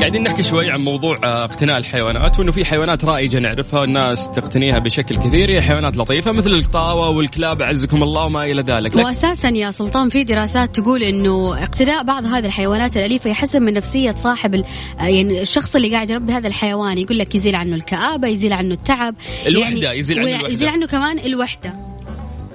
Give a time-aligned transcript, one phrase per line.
[0.00, 4.78] قاعدين نحكي شوي عن موضوع آه، اقتناء الحيوانات وإنه في حيوانات رائجة نعرفها والناس تقتنيها
[4.78, 9.70] بشكل كثير هي حيوانات لطيفة مثل القطاوة والكلاب أعزكم الله وما إلى ذلك واساسا يا
[9.70, 14.64] سلطان في دراسات تقول إنه اقتناء بعض هذه الحيوانات الأليفة يحسن من نفسية صاحب ال-
[14.98, 19.14] يعني الشخص اللي قاعد يربي هذا الحيوان يقول لك يزيل عنه الكآبة يزيل عنه التعب
[19.46, 20.48] الوحدة، يعني يزيل عنه الوحدة.
[20.48, 21.74] يزيل عنه كمان الوحدة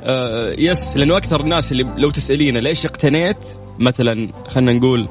[0.03, 3.37] آه يس لأنه أكثر الناس اللي لو تسألينا ليش اقتنيت
[3.79, 5.07] مثلا خلينا نقول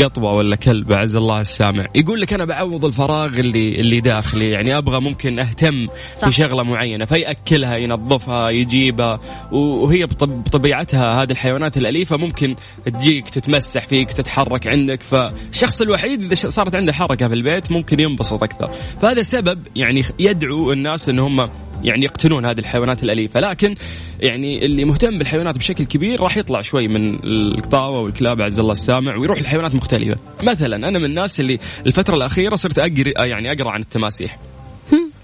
[0.00, 4.78] قطوه ولا كلب اعز الله السامع يقول لك أنا بعوض الفراغ اللي اللي داخلي يعني
[4.78, 6.28] أبغى ممكن أهتم صح.
[6.28, 9.20] بشغله معينة فيأكلها ينظفها يجيبها
[9.52, 16.48] وهي بطب- بطبيعتها هذه الحيوانات الأليفة ممكن تجيك تتمسح فيك تتحرك عندك فالشخص الوحيد إذا
[16.48, 18.70] صارت عنده حركة في البيت ممكن ينبسط أكثر
[19.02, 21.48] فهذا سبب يعني يدعو الناس إن هم
[21.84, 23.40] يعني يقتنون هذه الحيوانات الأليفة.
[23.40, 23.74] لكن
[24.20, 29.16] يعني اللي مهتم بالحيوانات بشكل كبير راح يطلع شوي من القطاوة والكلاب عز الله السامع
[29.16, 30.16] ويروح لحيوانات مختلفة.
[30.42, 34.38] مثلا أنا من الناس اللي الفترة الأخيرة صرت أقرأ يعني أقرأ عن التماسيح.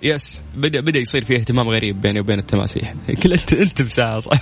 [0.02, 2.94] يس بدا بدأ يصير فيه اهتمام غريب بيني وبين التماسيح.
[3.22, 4.38] كل انت أنت بساعة صح.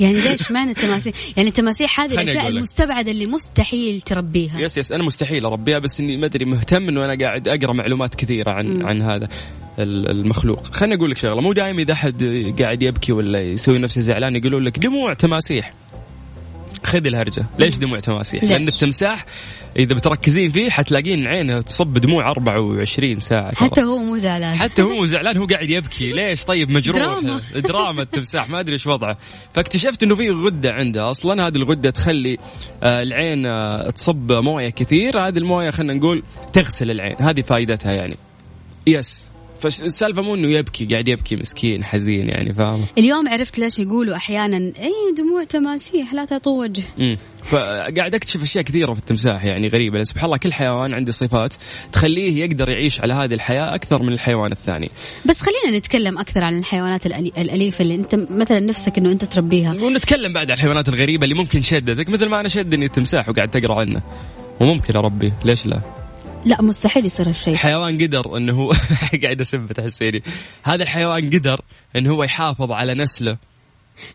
[0.00, 2.48] يعني ليش معنى التماسيح يعني التماسيح هذه الأشياء.
[2.48, 7.04] المستبعدة اللي مستحيل تربيها yes yes أنا مستحيل أربيها بس إني ما أدري مهتم إنه
[7.04, 8.86] أنا قاعد أقرأ معلومات كثيرة عن مم.
[8.86, 9.28] عن هذا
[9.78, 12.22] ال- المخلوق خليني أقول لك شغلة مو دائما إذا أحد
[12.60, 15.72] قاعد يبكي ولا يسوي نفسه زعلان يقولون لك دموع تماسيح
[16.84, 17.46] خذ الهرجة.
[17.58, 19.26] ليش دموع تماسيح ليش؟ لأن التمساح
[19.76, 23.54] إذا بتركزين فيه حتلاقين عينه تصب دموع 24 ساعة.
[23.54, 24.56] حتى هو مو زعلان.
[24.56, 26.12] حتى هو زعلان هو قاعد يبكي.
[26.12, 26.98] ليش؟ طيب مجروح.
[26.98, 27.40] دراما.
[27.68, 29.18] دراما التمساح ما أدري إيش وضعه.
[29.54, 31.10] فاكتشفت إنه في غدة عنده.
[31.10, 32.36] أصلا هذه الغدة تخلي
[32.82, 35.28] آه، العين آه، تصب موية كثير.
[35.28, 37.16] هذه الموية خلينا نقول تغسل العين.
[37.20, 38.16] هذه فائدتها يعني.
[38.86, 39.27] يس.
[39.60, 44.56] فالسالفة مو إنه يبكي قاعد يبكي مسكين حزين يعني فاهم؟ اليوم عرفت ليش يقولوا أحيانا
[44.56, 46.82] أي دموع تماسيح لا تطو وجه
[47.44, 51.54] فقاعد أكتشف أشياء كثيرة في التمساح يعني غريبة سبحان الله كل حيوان عنده صفات
[51.92, 54.90] تخليه يقدر يعيش على هذه الحياة أكثر من الحيوان الثاني.
[55.26, 59.74] بس خلينا نتكلم أكثر عن الحيوانات الألي- الأليفة اللي أنت مثلا نفسك إنه أنت تربيها.
[59.82, 63.80] ونتكلم بعد عن الحيوانات الغريبة اللي ممكن شدتك مثل ما أنا شدني التمساح وقاعد تقرأ
[63.80, 64.02] عنه.
[64.60, 65.80] وممكن أربيه ليش لا؟
[66.48, 67.56] لا مستحيل يصير هالشيء.
[67.56, 68.72] حيوان قدر أنه هو
[69.22, 70.22] قاعد أسب تحسيني.
[70.62, 71.60] هذا الحيوان قدر
[71.96, 73.36] أنه هو يحافظ على نسله.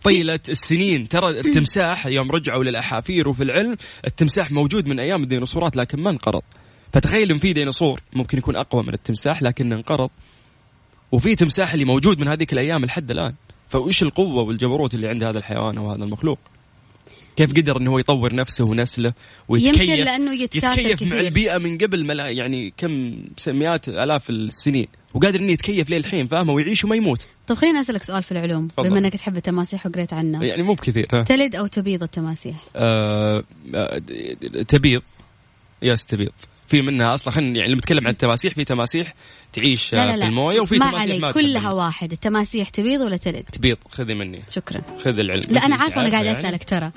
[0.03, 1.07] طيلة السنين.
[1.07, 3.77] ترى التمساح يوم رجعوا للأحافير وفي العلم
[4.07, 6.41] التمساح موجود من أيام الديناصورات لكن ما انقرض.
[6.93, 10.09] فتخيل إن في ديناصور ممكن يكون أقوى من التمساح لكنه انقرض.
[11.11, 13.33] وفي تمساح اللي موجود من هذيك الأيام لحد الآن.
[13.67, 16.39] فوش القوة والجبروت اللي عند هذا الحيوان أو هذا المخلوق؟
[17.35, 19.13] كيف قدر إنه هو يطور نفسه ونسله
[19.47, 21.19] ويتكيف يمكن لأنه يتكاثر يتكيف مع كثير.
[21.19, 23.15] البيئة من قبل ملا يعني كم
[23.47, 24.87] مئات آلاف السنين.
[25.13, 27.25] وقادر إنه يتكيف للحين فاهمه؟ ويعيش وما يموت.
[27.47, 28.89] طب خليني أسألك سؤال في العلوم تفضل.
[28.89, 31.23] بما إنك تحب التماسيح وقريت عنها يعني مو بكثير ها.
[31.23, 33.43] تلد أو تبيض التماسيح؟ آه
[33.75, 33.97] آه،
[34.67, 35.01] تبيض.
[35.81, 36.31] يس تبيض.
[36.67, 39.13] في منها أصلا خلينا يعني لما نتكلم عن التماسيح في تماسيح
[39.53, 41.71] تعيش لا لا في لا الموية وفي ما تماسيح ما عليك كلها.
[41.71, 42.11] واحد.
[42.11, 44.43] التماسيح تبيض ولا تلد؟ تبيض خذي مني.
[44.49, 44.81] شكرا.
[45.03, 45.41] خذ العلم.
[45.49, 46.91] لا أنا عارفة أنا قاعد يعني؟ أسألك ترى.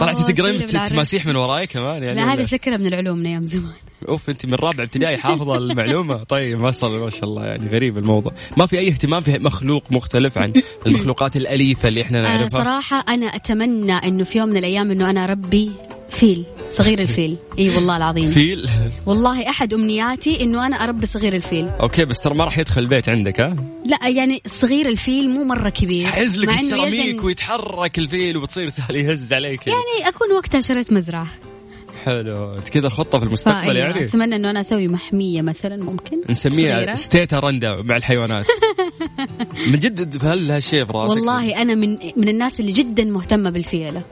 [0.00, 0.66] طلعتي تقرين.
[0.66, 3.72] تماسيح من وراي كمان يعني لا؟ هذه فكرة من العلوم من أيام زمان.
[4.08, 6.24] أوف أنت من رابع ابتدائي حافظة المعلومة.
[6.34, 8.32] طيب ما صار ما شاء الله يعني غريب الموضوع.
[8.56, 10.52] ما في أي اهتمام في مخلوق مختلف عن
[10.86, 15.10] المخلوقات الأليفة اللي إحنا آه نعرفها؟ صراحة أنا أتمنى إنه في يوم من الأيام إنه
[15.10, 15.70] أنا اربي
[16.10, 16.44] فيل.
[16.70, 17.36] صغير الفيل.
[17.58, 18.30] إي والله العظيم.
[18.32, 18.70] فيل؟
[19.06, 21.68] والله أحد أمنياتي إنه أنا أربي صغير الفيل.
[21.68, 25.68] أوكي بس ترى ما راح يدخل البيت عندك ها؟ لا يعني صغير الفيل مو مرة
[25.68, 26.06] كبير.
[26.06, 29.66] حيزلق مع إنه السيراميك ويتحرك الفيل وبتصير سهل يهز عليك.
[29.66, 31.26] يعني أكون وقتها شريت مزرعة.
[32.04, 32.56] حلو.
[32.70, 36.94] كذا الخطه في المستقبل يعني؟ أتمنى إنه أنا أسوي محمية مثلا ممكن؟ نسميها.
[36.94, 38.46] ستيت رندا مع الحيوانات.
[39.72, 44.02] من جد هل هالشيء في راسك؟ والله أنا من من الناس اللي جدا مهتمة بالفيلة.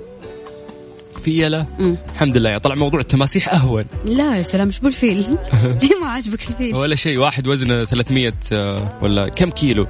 [1.28, 1.96] فيلة مم.
[2.14, 3.84] الحمد لله طلع موضوع التماسيح أهون.
[4.04, 5.24] لا يا سلام إيش بالفيل؟
[5.82, 9.86] ليه ما عاجبك الفيل؟ ولا شيء واحد وزنه 300 آه، ولا كم كيلو؟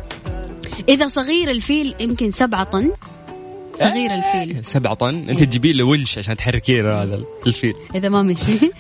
[0.89, 2.93] إذا صغير الفيل يمكن سبعة طن.
[3.79, 4.65] صغير الفيل.
[4.65, 5.29] سبعة طن.
[5.29, 7.75] أنت تجيبين له ونش عشان تحركينه هذا الفيل.
[7.97, 8.71] إذا ما مشي.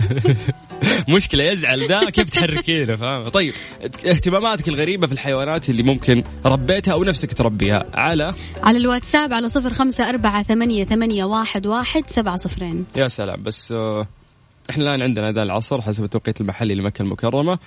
[1.17, 2.11] مشكلة يزعل ذا.
[2.11, 3.53] كيف تحركينه فاهم؟ طيب
[4.07, 9.73] اهتماماتك الغريبة في الحيوانات اللي ممكن ربيتها أو نفسك تربيها على؟ على الواتساب على صفر
[9.73, 12.85] خمسة أربعة ثمانية, ثمانية واحد, واحد سبعة صفرين.
[12.97, 13.43] يا سلام.
[13.43, 14.07] بس آه،
[14.71, 17.59] إحنا الآن عندنا أذان العصر حسب التوقيت المحلي لمكة المكرمة.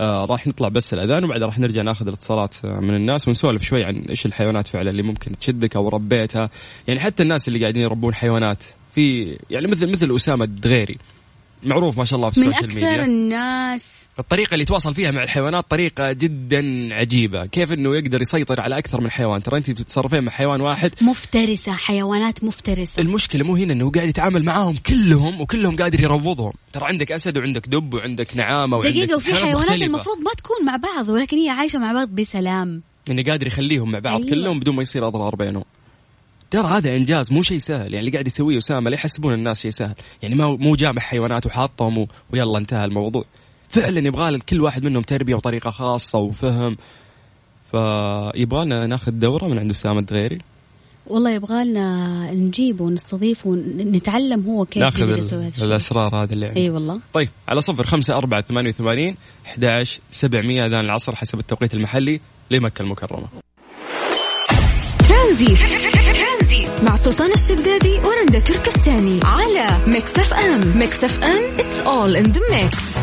[0.00, 3.84] آه راح نطلع بس الأذان وبعدها راح نرجع ناخذ الاتصالات آه، من الناس ونسولف شوي
[3.84, 6.50] عن إيش الحيوانات فعلا اللي ممكن تشدك أو ربيتها.
[6.88, 8.62] يعني حتى الناس اللي قاعدين يربون حيوانات
[8.94, 10.98] في يعني مثل مثل أسامة الدغيري
[11.62, 13.04] معروف ما شاء الله في من السوشيال ميديا.
[13.04, 17.46] الناس الطريقة اللي يتواصل فيها مع الحيوانات طريقة جدا عجيبة.
[17.46, 20.94] كيف إنه يقدر يسيطر على أكثر من حيوان؟ ترى أنت تتصرفين مع حيوان واحد.
[21.00, 23.02] مفترسة حيوانات مفترسة.
[23.02, 26.52] المشكلة مو هنا إنه قاعد يتعامل معاهم كلهم وكلهم قادر يروضهم.
[26.72, 29.86] ترى عندك أسد وعندك دب وعندك نعامة وعندك وفي حيوانات مختلفة.
[29.86, 32.82] المفروض ما تكون مع بعض ولكن هي عايشة مع بعض بسلام.
[33.10, 34.30] إنه قادر يخليهم مع بعض أيوة.
[34.30, 35.64] كلهم بدون ما يصير أضرار بينهم.
[36.50, 37.80] ترى هذا إنجاز مو شيء سهل.
[37.80, 39.94] يعني اللي قاعد يسويه أسامة لا يحسبون الناس شيء سهل.
[40.22, 42.06] يعني ما مو جامع حيوانات وحاطهم.
[42.32, 43.24] ويلا انتهى الموضوع.
[43.72, 46.76] فعلا يبغى كل واحد منهم تربية وطريقة خاصة وفهم.
[47.70, 50.38] فيبغى ناخذ دورة من عند اسامه الدغيري
[51.06, 55.64] والله يبغى لنا نجيب ونستضيف ونتعلم هو كيف ناخذ يقدر ال- يسوي هذا الشيء.
[55.64, 57.00] الأسرار هذا اللي عنده إي والله.
[57.12, 59.16] طيب على صفر خمسة أربعة ثمانية وثمانين
[59.46, 62.20] أحد عشر سبعمية أذان العصر حسب التوقيت المحلي
[62.50, 63.26] لمكة المكرمة.
[65.08, 65.56] ترانزي
[66.82, 70.78] مع سلطان الشدادي ورندا تركستاني على Mix FM.
[70.78, 72.98] Mix FM it's all in the mix.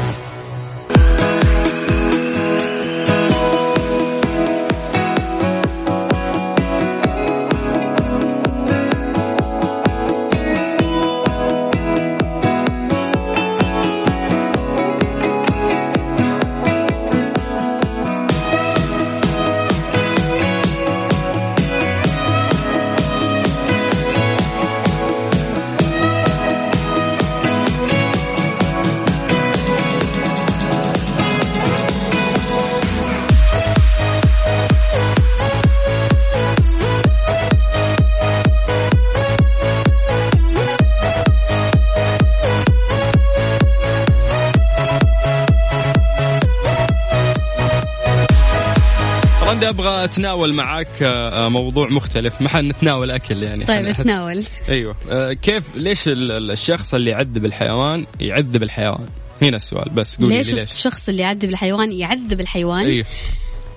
[49.70, 52.42] رندا أبغى أتناول معك آه، موضوع مختلف.
[52.42, 53.66] ما حنتناول أكل يعني.
[53.66, 54.44] طيب اتناول.
[54.70, 54.96] أيوه.
[55.12, 59.06] آه، كيف ليش ال- ال- الشخص اللي يعذب الحيوان يعذب الحيوان؟
[59.42, 60.72] هنا السؤال بس قولي ليش لي ليش.
[60.72, 63.06] الشخص اللي يعذب الحيوان يعذب الحيوان؟ أيوه.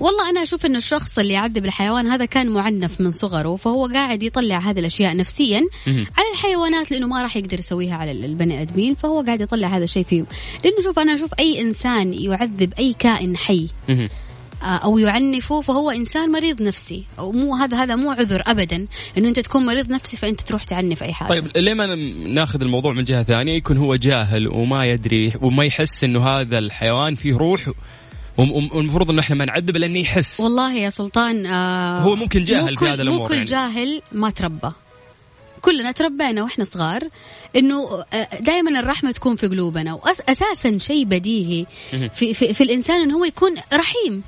[0.01, 4.23] والله أنا أشوف إن الشخص اللي يعذب الحيوان هذا كان معنف من صغره فهو قاعد
[4.23, 5.63] يطلع هذه الأشياء نفسيا.
[5.87, 10.05] على الحيوانات لأنه ما راح يقدر يسويها على البني آدمين فهو قاعد يطلع هذا الشيء
[10.05, 10.27] فيهم.
[10.65, 13.69] لأنه شوف أنا أشوف أي إنسان يعذب أي كائن حي.
[13.91, 14.09] آه،
[14.65, 17.05] أو يعنفه فهو إنسان مريض نفسي.
[17.19, 18.87] أو مو هذا هذا مو عذر ابدا.
[19.19, 21.29] إنه أنت تكون مريض نفسي فأنت تروح تعنف أي حاجة.
[21.29, 26.05] طيب ليه ما ناخذ الموضوع من جهة ثانية؟ يكون هو جاهل وما يدري وما يحس
[26.05, 27.71] إنه هذا الحيوان فيه روح
[28.39, 30.41] والمفروض إنه إحنا ما نعذبه لأنه يحس.
[30.41, 33.47] والله يا سلطان آه هو ممكن جاهل في هذا الأمور مو كل يعني.
[33.47, 34.73] جاهل ما تربى.
[35.61, 37.09] كلنا تربينا وإحنا صغار
[37.57, 38.05] إنه
[38.41, 39.95] دائما الرحمة تكون في قلوبنا.
[39.95, 41.67] واساسا شيء بديهي.
[41.91, 44.23] في, في, في الإنسان انه هو يكون رحيم.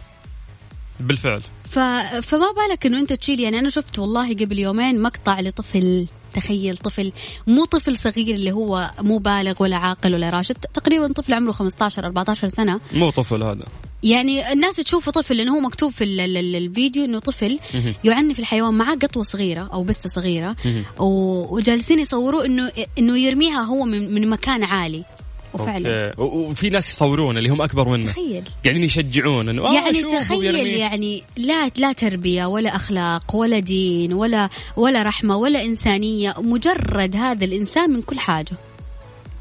[1.00, 1.43] بالفعل.
[1.69, 1.79] ف
[2.23, 7.12] فما بالك إنه أنت تشيل يعني أنا شفت والله قبل يومين مقطع لطفل تخيل طفل
[7.46, 12.05] مو طفل صغير اللي هو مو بالغ ولا عاقل ولا راشد تقريبا طفل عمره 15
[12.06, 12.81] 14 سنة.
[12.93, 13.64] مو طفل هذا.
[14.02, 17.58] يعني الناس تشوفه طفل لأنه هو مكتوب في ال- ال- ال- الفيديو إنه طفل.
[18.05, 20.56] يعنف الحيوان معاه قطوة صغيرة أو بستة صغيرة
[20.99, 25.05] وجالسين يصوروه انه إنه يرميها هو من, من مكان عالي.
[25.54, 26.14] وفعلا.
[26.18, 26.22] أوكي.
[26.22, 28.06] وفي ناس يصورون اللي هم أكبر منه.
[28.06, 28.42] تخيل.
[28.64, 30.54] قاعدين يشجعون إنه آه يعني تخيل.
[30.66, 37.44] يعني لا لا تربية ولا أخلاق ولا دين ولا ولا رحمة ولا إنسانية مجرد هذا
[37.44, 38.56] الإنسان من كل حاجة.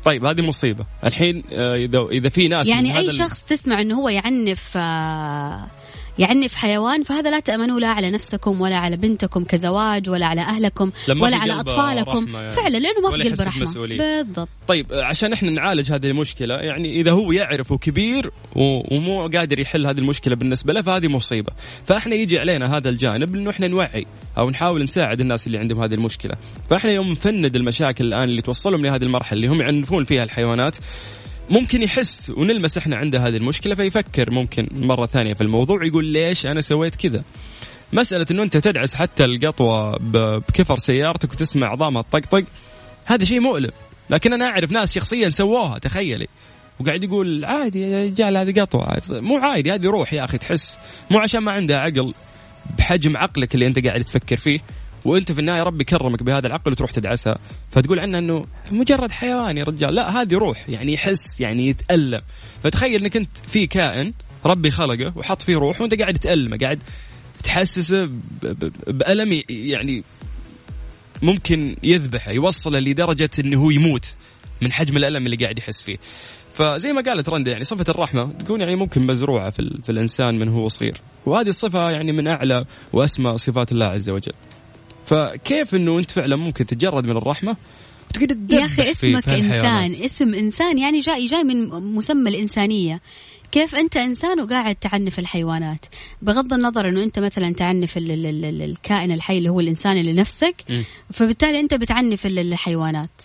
[0.06, 0.86] طيب هذه مصيبة.
[1.04, 5.68] الحين آه، إذا إذا في ناس يعني أي شخص تسمع إنه هو يعنف آه،
[6.20, 10.92] يعنف حيوان فهذا لا تأمنوا لا على نفسكم ولا على بنتكم كزواج ولا على أهلكم
[11.10, 12.28] ولا على أطفالكم.
[12.34, 12.52] يعني.
[12.52, 13.88] فعلا لأنه ما في قلب رحمة.
[13.98, 14.50] بالضبط.
[14.68, 19.98] طيب عشان إحنا نعالج هذه المشكلة يعني إذا هو يعرف وكبير ومو قادر يحل هذه
[19.98, 21.52] المشكلة بالنسبة له فهذه مصيبة.
[21.86, 24.06] فإحنا يجي علينا هذا الجانب إنه إحنا نوعي
[24.38, 26.36] أو نحاول نساعد الناس اللي عندهم هذه المشكلة.
[26.70, 30.78] فإحنا يوم نفند المشاكل الآن اللي توصلهم لهذه المرحلة اللي هم يعنفون فيها الحيوانات
[31.50, 36.46] ممكن يحس ونلمس إحنا عنده هذه المشكلة فيفكر ممكن مرة ثانية في الموضوع ويقول ليش
[36.46, 37.24] أنا سويت كذا.
[37.94, 42.44] مسألة إنه أنت تدعس حتى القطوة بكفر سيارتك وتسمع عظامها تطقطق
[43.06, 43.72] هذا شيء مؤلم.
[44.10, 46.28] لكن أنا أعرف ناس شخصيا سووها تخيلي.
[46.80, 49.02] وقاعد يقول عادي يا رجال هذه قطوة.
[49.10, 50.78] مو عادي هذه روح يا أخي تحس
[51.12, 52.14] مو عشان ما عندها عقل
[52.78, 54.60] بحجم عقلك اللي أنت قاعد تفكر فيه.
[55.06, 57.38] وانت في النهاية ربي كرمك بهذا العقل وتروح تدعسها
[57.72, 59.96] فتقول عنها إنه مجرد حيوان يا رجال.
[59.96, 62.22] لا هذه روح يعني يحس يعني يتألم.
[62.64, 64.14] فتخيل إنك أنت في كائن
[64.46, 66.84] ربي خلقه وحط فيه روح وأنت قاعد تألمه قاعد
[67.44, 68.12] تحسسه ب-
[68.44, 70.04] ب- بألم ي- يعني
[71.22, 74.14] ممكن يذبحه يوصله لدرجة إنه هو يموت
[74.62, 75.98] من حجم الألم اللي قاعد يحس فيه.
[76.54, 80.48] فزي ما قالت رندا يعني صفة الرحمة تكون يعني ممكن مزروعة في, في الإنسان من
[80.50, 80.98] هو صغير.
[81.26, 84.34] وهذه الصفة يعني من أعلى وأسمى صفات الله عز وجل.
[85.06, 87.58] فكيف أنه أنت فعلا ممكن تتجرد من الرحمة؟
[88.50, 93.02] يا أخي اسمك إنسان اسم إنسان يعني جاي جاي من مسمى الإنسانية.
[93.52, 95.86] كيف أنت إنسان وقاعد تعنف الحيوانات؟
[96.22, 100.14] بغض النظر إنه أنت مثلا تعنف ال ال ال الكائن الحي اللي هو الإنسان اللي
[100.14, 100.56] نفسك
[101.12, 103.22] فبالتالي أنت بتعنف الحيوانات.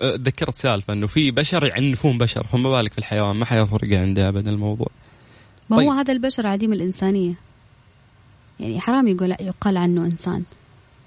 [0.00, 4.28] أه، تذكرت سالفة إنه في بشر يعنفون بشر فما بالك في الحيوان ما حيفرق عنده
[4.28, 4.88] ابدا الموضوع.
[5.70, 5.86] ما طيب.
[5.86, 7.34] هو هذا البشر عديم الإنسانية.
[8.60, 10.42] يعني حرام يقول يقال عنه إنسان.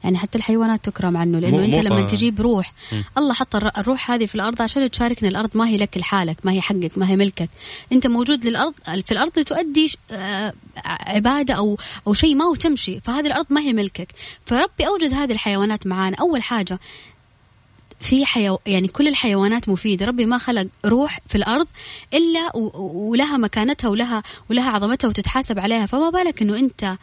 [0.07, 2.73] يعني حتى الحيوانات تكرم عنه لأنه أنت لما تجيب روح.
[3.17, 6.61] الله حط الروح هذه في الأرض عشان تشاركنا الأرض ما هي لك لحالك ما هي
[6.61, 7.49] حقك ما هي ملكك.
[7.91, 8.73] أنت موجود للأرض
[9.05, 10.53] في الأرض لتؤدي آه،
[10.85, 14.07] عبادة أو أو شيء ما هو تمشي فهذه الأرض ما هي ملكك.
[14.45, 16.17] فربي أوجد هذه الحيوانات معانا.
[16.17, 16.79] أول حاجة
[18.01, 18.59] في حيو...
[18.65, 20.05] يعني كل الحيوانات مفيدة.
[20.05, 21.67] ربي ما خلق روح في الأرض
[22.13, 25.85] إلا ولها مكانتها ولها ولها عظمتها وتتحاسب عليها.
[25.85, 26.97] فما بالك إنه أنت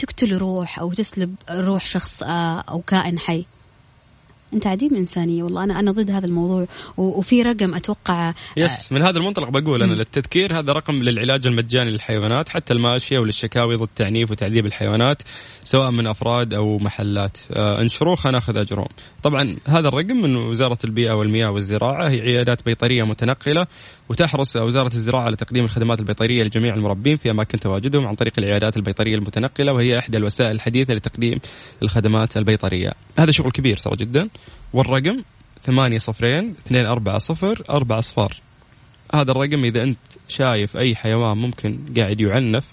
[0.00, 3.44] تقتل روح أو تسلب روح شخص آه، أو كائن حي.
[4.54, 5.64] أنت عديم إنسانية والله.
[5.64, 6.66] أنا أنا ضد هذا الموضوع.
[6.96, 11.90] وفي رقم أتوقع آه، يس من هذا المنطلق بقول أنا للتذكير هذا رقم للعلاج المجاني
[11.90, 15.22] للحيوانات حتى الماشية وللشكاوي ضد تعنيف وتعذيب الحيوانات
[15.64, 17.38] سواء من أفراد أو محلات.
[17.58, 18.88] آه انشروه خلينا ناخذ أجرهم.
[19.22, 23.66] طبعا هذا الرقم من وزارة البيئة والمياه والزراعة هي عيادات بيطرية متنقلة.
[24.10, 28.76] وتحرص وزارة الزراعة على تقديم الخدمات البيطرية لجميع المربين في أماكن تواجدهم عن طريق العيادات
[28.76, 31.38] البيطرية المتنقلة وهي إحدى الوسائل الحديثة لتقديم
[31.82, 32.92] الخدمات البيطرية.
[33.18, 34.28] هذا شغل كبير ترى جدا.
[34.72, 35.22] والرقم
[35.62, 38.36] ثمانية صفرين اثنين أربعة صفر أربعة أصفار
[39.14, 39.98] هذا الرقم إذا أنت
[40.28, 42.64] شايف أي حيوان ممكن قاعد يعنف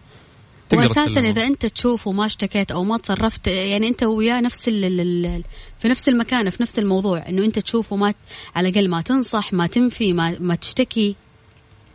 [0.74, 5.44] واساسا إذا أنت تشوف وما اشتكيت أو ما تصرفت يعني أنت وياه نفس ال
[5.79, 8.13] في نفس المكان في نفس الموضوع إنه أنت تشوف وما
[8.56, 11.15] على الأقل ما تنصح ما تنفي ما ما تشتكي.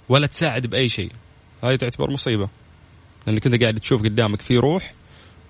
[0.09, 1.12] ولا تساعد بأي شيء.
[1.62, 2.49] هاي تعتبر مصيبة.
[3.26, 4.94] لانك انت قاعد تشوف قدامك في روح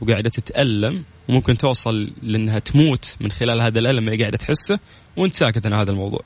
[0.00, 4.78] وقاعده تتألم وممكن توصل لأنها تموت من خلال هذا الألم اللي قاعدة تحسه
[5.16, 6.20] وأنت ساكت عن هذا الموضوع.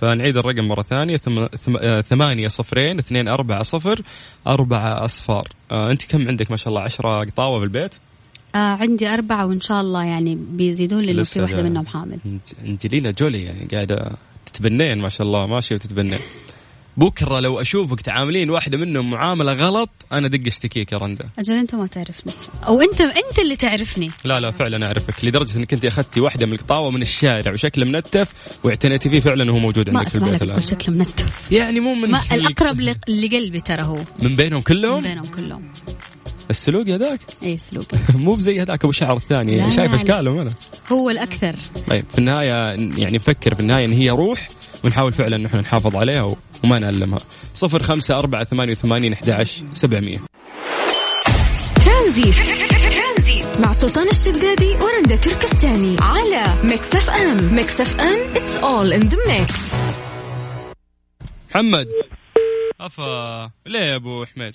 [0.00, 1.16] فنعيد الرقم مرة ثانية.
[1.16, 1.46] ثم...
[1.46, 1.76] ثم...
[1.76, 4.02] آه، ثمانية صفرين اثنين أربعة صفر
[4.46, 5.48] أربعة أصفار.
[5.70, 7.94] آه أنت كم عندك ما شاء الله؟ عشرة قطاوة بالبيت؟
[8.54, 12.18] آه عندي أربعة وإن شاء الله يعني بيزيدون لأنه في واحدة منهم حامل.
[12.64, 14.10] إنجلينا جولي يعني قاعدة
[14.46, 15.46] تتبنين ما شاء الله.
[15.46, 16.18] ماشية وتتبنين.
[16.96, 21.24] بكرة لو أشوفك تعاملين واحدة منهم معاملة غلط أنا دق اشتكيك يا رندا.
[21.38, 22.32] أجل أنت ما تعرفني.
[22.66, 24.10] أو انت أنت اللي تعرفني.
[24.24, 28.32] لا لا فعلا أعرفك لدرجة إنك أنت أخذتي واحدة من القطاوة من الشارع وشكله منتف
[28.64, 30.62] واعتنيتي فيه فعلا وهو موجود عندك في البيت الآن.
[30.62, 31.52] شكله منتف.
[31.52, 33.98] يعني مو من ما الأقرب لقلبي ترى هو.
[34.22, 35.62] من بينهم كلهم؟ من بينهم كلهم.
[36.50, 37.86] السلوك هذاك؟ اي السلوك
[38.24, 39.70] مو بزي هذاك أبو شعر الثاني.
[39.70, 40.52] شايف أشكالهم أنا؟
[40.92, 41.56] هو الأكثر.
[41.88, 42.50] طيب في النهاية
[42.98, 44.48] يعني نفكر في النهاية إن هي روح
[44.84, 47.18] ونحاول فعلا إن إحنا نحافظ عليها وما نألمها
[47.54, 50.18] صفر خمسة أربعة ثمانية وثمانين أحد عشر سبعمية
[53.64, 57.54] مع سلطان الشدادي ورندا تركستاني على Mix FM.
[57.54, 59.74] Mix FM it's all in the mix.
[61.50, 61.86] محمد.
[62.80, 63.50] أفا.
[63.66, 64.54] ليه يا أبو حميد؟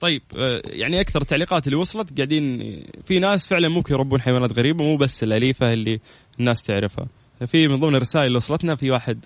[0.00, 2.58] طيب آه، يعني أكثر التعليقات اللي وصلت قاعدين
[3.04, 6.00] في ناس فعلا ممكن يربون حيوانات غريبة مو بس الأليفة اللي
[6.40, 7.06] الناس تعرفها.
[7.46, 9.24] في من ضمن الرسائل اللي وصلتنا في واحد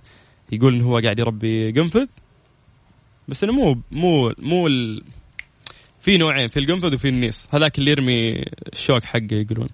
[0.53, 2.07] يقول انه هو قاعد يربي قنفذ.
[3.29, 5.03] بس إنه مو مو مو ال...
[6.01, 7.49] في نوعين في القنفذ وفي النيس.
[7.51, 9.69] هذاك اللي يرمي الشوك حقه يقولون.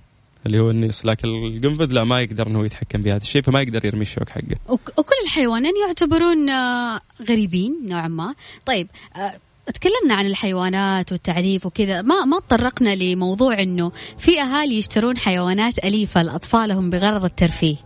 [0.46, 1.06] اللي هو النيس.
[1.06, 4.56] لكن القنفذ لا ما يقدر إنه يتحكم في هذا الشيء فما يقدر يرمي الشوك حقه.
[4.68, 8.34] وكل الحيوانين يعتبرون آه، غريبين نوعا ما.
[8.66, 9.34] طيب آه،
[9.66, 12.02] تكلمنا عن الحيوانات والتعريف وكذا.
[12.02, 17.76] ما ما تطرقنا لموضوع إنه في أهالي يشترون حيوانات أليفة لأطفالهم بغرض الترفيه.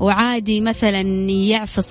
[0.00, 1.00] وعادي مثلا
[1.30, 1.88] يعفص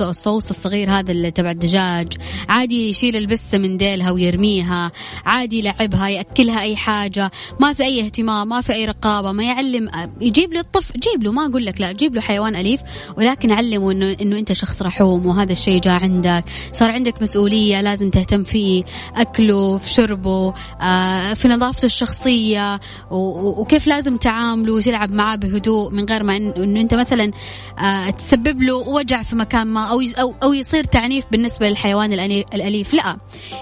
[0.00, 2.12] الصوص الصغير هذا اللي تبع الدجاج
[2.48, 4.92] عادي يشيل البسة من ديلها ويرميها
[5.26, 9.90] عادي يلعبها يأكلها أي حاجة ما في أي اهتمام ما في أي رقابة ما يعلم
[10.20, 12.80] يجيب له الطفل جيب له ما أقول لك لا جيب له حيوان أليف
[13.16, 18.10] ولكن علمه إنه إنه أنت شخص رحوم وهذا الشيء جاء عندك صار عندك مسؤولية لازم
[18.10, 18.82] تهتم فيه
[19.16, 26.22] أكله في شربه آه في نظافته الشخصية وكيف لازم تعامله وتلعب معاه بهدوء من غير
[26.22, 27.32] ما إنه أنت مثلا
[28.18, 32.12] تسبب له وجع في مكان ما أو أو أو يصير تعنيف بالنسبة للحيوان
[32.54, 32.94] الأليف.
[32.94, 33.16] لا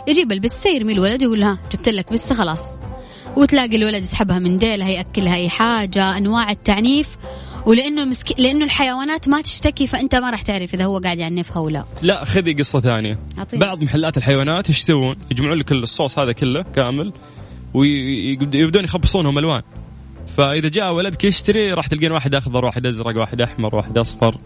[0.09, 2.61] يجيب البسه يرمي الولد يقول ها جبت لك بسه خلاص.
[3.37, 7.17] وتلاقي الولد يسحبها من ديلها يأكلها أي حاجة أنواع التعنيف.
[7.67, 8.41] ولأنه مسك...
[8.41, 11.85] لأنه الحيوانات ما تشتكي فأنت ما راح تعرف إذا هو قاعد يعنفها ولا.
[12.03, 13.19] لا خذي قصة ثانية.
[13.39, 13.61] عطيب.
[13.61, 17.13] بعض محلات الحيوانات إيش يسوون؟ يجمعون لك الصوص هذا كله كامل
[17.75, 19.63] ويبدون يخبصونهم ألوان.
[20.37, 24.37] فإذا جاء ولدك يشتري راح تلقين واحد أخضر واحد أزرق واحد أحمر واحد أصفر.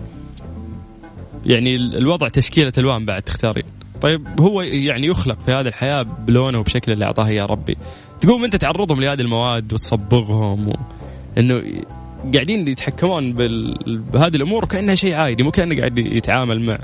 [1.47, 3.65] يعني الوضع تشكيلة ألوان بعد تختارين.
[4.01, 7.77] طيب هو يعني يخلق في هذه الحياة بلونه وبشكل اللي أعطاه يا ربي.
[8.21, 10.73] تقوم أنت تعرضهم لهذه المواد وتصبغهم و...
[11.39, 11.63] إنه
[12.35, 16.79] قاعدين يتحكمون بهذه الأمور كانها شيء عادي مو كأنه قاعد يتعامل مع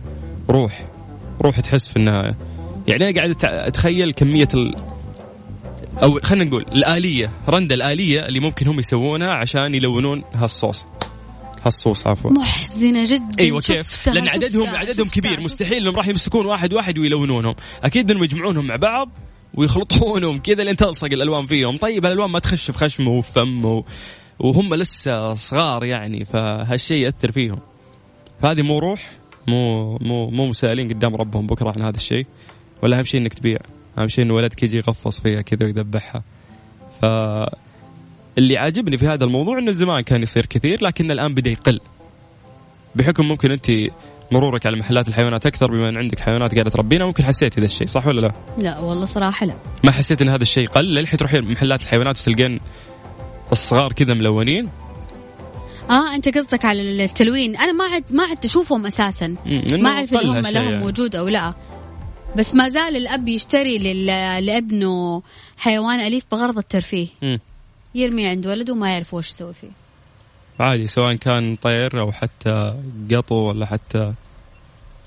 [0.51, 0.87] روح.
[1.43, 2.37] روح تحس في النهاية.
[2.89, 4.75] يعني أنا قاعد أتخيل كمية ال...
[6.03, 10.87] أو خلينا نقول الآلية رنده الآلية اللي ممكن هم يسوونها عشان يلونون هالصوص.
[11.63, 12.31] هالصوص عفوا.
[12.31, 15.41] محزنة جدا أيوه كيف؟ لأن عددهم عددهم كبير.
[15.41, 17.55] مستحيل إنهم راح يمسكون واحد واحد ويلونونهم.
[17.85, 19.09] أكيد إنهم يجمعونهم مع بعض
[19.55, 21.77] ويخلطونهم كذا لين تلصق الألوان فيهم.
[21.77, 23.85] طيب الألوان ما تخش في خشمه وفمه
[24.39, 27.59] وهم لسه صغار يعني فهالشيء يأثر فيهم.
[28.43, 29.11] فهذه مو روح
[29.49, 32.27] مو مو مو مسائلين قدام ربهم بكرة عن هذا الشيء
[32.83, 33.59] ولا أهم شيء إنك تبيع.
[33.99, 36.23] أهم شيء إن ولدك يجي يغفص فيها كذا ويذبحها.
[37.01, 37.05] ف
[38.39, 41.81] اللي عاجبني في هذا الموضوع إنه زمان كان يصير كثير لكن الآن بدأ يقل.
[42.95, 43.67] بحكم ممكن أنت
[44.33, 47.87] مرورك على محلات الحيوانات أكثر بما إن عندك حيوانات قاعدة تربينا ممكن حسيت هذا الشيء
[47.87, 49.55] صح ولا لا؟ لا والله صراحة لا.
[49.85, 52.61] ما حسيت إن هذا الشيء قل؟ للحين تروحين محلات الحيوانات وتلقين
[53.53, 54.69] الصغار كذا ملونين؟
[55.91, 57.57] آه أنت قصدك على التلوين.
[57.57, 59.35] أنا ما عد ما عد أشوفهم أساسا.
[59.73, 60.85] ما أعرف اذا هم لهم يعني.
[60.85, 61.55] وجود أو لا.
[62.37, 64.05] بس ما زال الأب يشتري
[64.41, 65.23] لابنه
[65.57, 67.09] حيوان أليف بغرض الترفيه.
[67.95, 69.69] يرمي عند ولده وما يعرف وش يسوي فيه.
[70.61, 72.75] عادي سواء كان طير أو حتى
[73.13, 74.13] قطو ولا حتى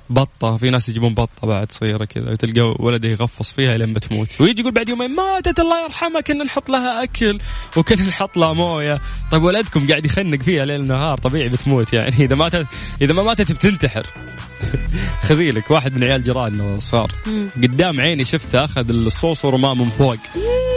[0.09, 4.61] بطة في ناس يجيبون بطة بعد صغيرة كذا وتلقى ولده يغفص فيها لين بتموت ويجي
[4.61, 7.39] يقول بعد يومين ماتت الله يرحمها كنا نحط لها أكل
[7.77, 9.01] وكنا نحط لها موية.
[9.31, 12.67] طيب ولدكم قاعد يخنق فيها ليل نهار طبيعي بتموت يعني إذا ماتت
[13.01, 14.07] إذا ما ماتت بتنتحر.
[15.27, 17.11] خذيلك واحد من عيال جيراننا صار.
[17.55, 20.17] قدام عيني شفته أخذ الصوص ورماه من فوق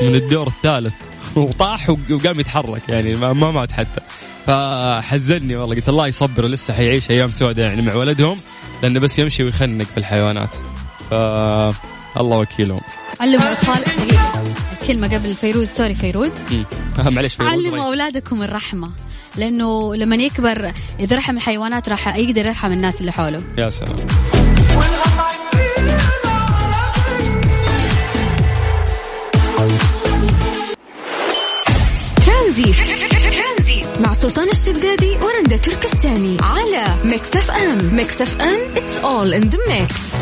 [0.02, 0.94] من الدور الثالث
[1.36, 4.00] وطاح وقام يتحرك يعني ما مات حتى.
[4.46, 8.36] فحزني والله قلت الله يصبر لسه حيعيش أيام سوداء يعني مع ولدهم
[8.82, 10.50] لأنه بس يمشي ويخنق في الحيوانات.
[11.10, 11.14] ف
[12.20, 12.80] الله وكيلهم.
[13.20, 16.32] علموا اطفال دقيقه الكلمة قبل فيروز sorry فيروز.
[16.98, 18.90] معلش فيروز علموا أولادكم الرحمة
[19.36, 23.42] لأنه لما يكبر إذا رحم الحيوانات راح يقدر يرحم الناس اللي حوله.
[23.58, 23.96] يا سلام.
[32.26, 32.72] ترانزي
[34.02, 40.12] مع سلطان الشدادي ورندا تركستاني على Mix FM Mix FM it's all in the mix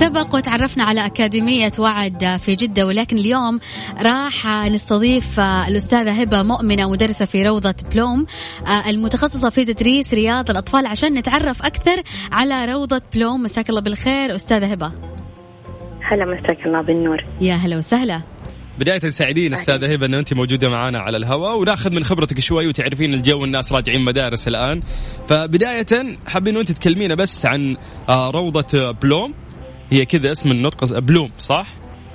[0.00, 3.60] سبق وتعرفنا على أكاديمية وعد في جدة ولكن اليوم
[4.02, 8.26] راح نستضيف الأستاذة هبة مؤمنة مدرسة في روضة بلوم
[8.88, 13.42] المتخصصة في تدريس رياض الأطفال عشان نتعرف أكثر على روضة بلوم.
[13.42, 14.92] مساك الله بالخير أستاذة هبة.
[16.02, 17.24] هلا مساك الله بالنور.
[17.40, 18.20] يا هلا وسهلا.
[18.80, 23.14] بداية سعيدين أستاذة هبة ان أنت موجودة معنا على الهواء وناخذ من خبرتك شوي وتعرفين
[23.14, 24.80] الجو الناس راجعين مدارس الآن.
[25.28, 25.86] فبداية
[26.26, 27.76] حابين أنت تكلمينا بس عن
[28.08, 29.34] آه، روضة بلوم.
[29.90, 31.66] هي كذا اسم النطق بلوم صح؟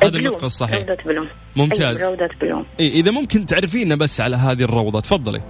[0.04, 0.88] هذا النطق الصحيح.
[0.90, 1.28] روضة بلوم.
[1.56, 1.98] ممتاز.
[1.98, 2.66] أيوة روضة بلوم.
[2.80, 5.42] إيه إذا ممكن تعرفينا بس على هذه الروضة تفضلي.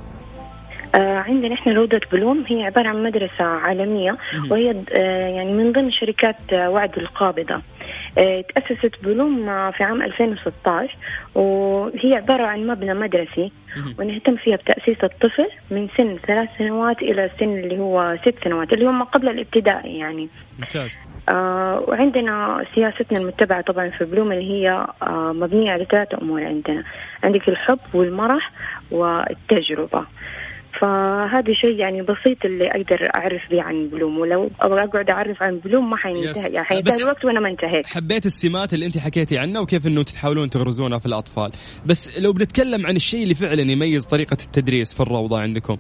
[0.96, 4.18] آه عندنا إحنا روضة بلوم هي عبارة عن مدرسة عالمية
[4.52, 7.56] وهي آه يعني من ضمن شركات آه وعد القابضة.
[7.56, 7.62] آه،
[8.16, 10.96] تأسست بلوم في عام 2016
[11.36, 13.52] وهي عبارة عن مبنى مدرسي
[14.00, 18.86] ونهتم فيها بتأسيس الطفل من سن ثلاث سنوات إلى سن اللي هو ست سنوات اللي
[18.88, 20.30] هو ما قبل الابتدائي يعني.
[20.60, 20.98] ممتاز.
[21.30, 26.84] آه وعندنا سياستنا المتبعة طبعا في بلوم اللي هي آه مبنية على ثلاثة أمور عندنا
[27.24, 28.52] عندك الحب والمرح
[28.92, 30.06] والتجربة.
[30.82, 35.90] فهذا شيء يعني بسيط اللي أقدر أعرف به عن بلوم ولو أقعد أعرف عن بلوم
[35.90, 37.88] ما حينتهي يعني حينتهي الوقت وأنا ما انتهيت.
[37.88, 41.52] حبيت السمات اللي أنت حكيتي عنها وكيف إنه تحاولون تغرزونها في الأطفال.
[41.86, 45.78] بس لو بنتكلم عن الشيء اللي فعلا يميز طريقة التدريس في الروضة عندكم.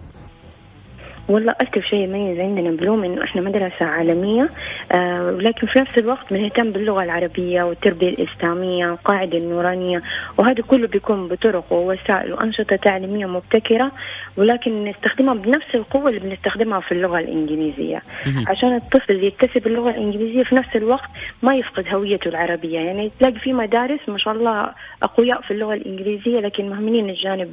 [1.27, 4.49] والله أكثر شيء يميز عندنا بلوم إنه إحنا مدرسة عالمية
[4.91, 10.01] آه ولكن في نفس الوقت بنهتم باللغة العربية والتربية الإسلامية والقاعدة النورانية
[10.37, 13.91] وهذا كله بيكون بطرق ووسائل وأنشطة تعليمية مبتكرة
[14.37, 18.01] ولكن نستخدمها بنفس القوة اللي بنستخدمها في اللغة الإنجليزية.
[18.47, 21.09] عشان الطفل يكتسب اللغة الإنجليزية في نفس الوقت
[21.43, 22.79] ما يفقد هويته العربية.
[22.79, 24.71] يعني تلاقي في مدارس ما شاء الله
[25.03, 27.51] أقوياء في اللغة الإنجليزية لكن مهملين الجانب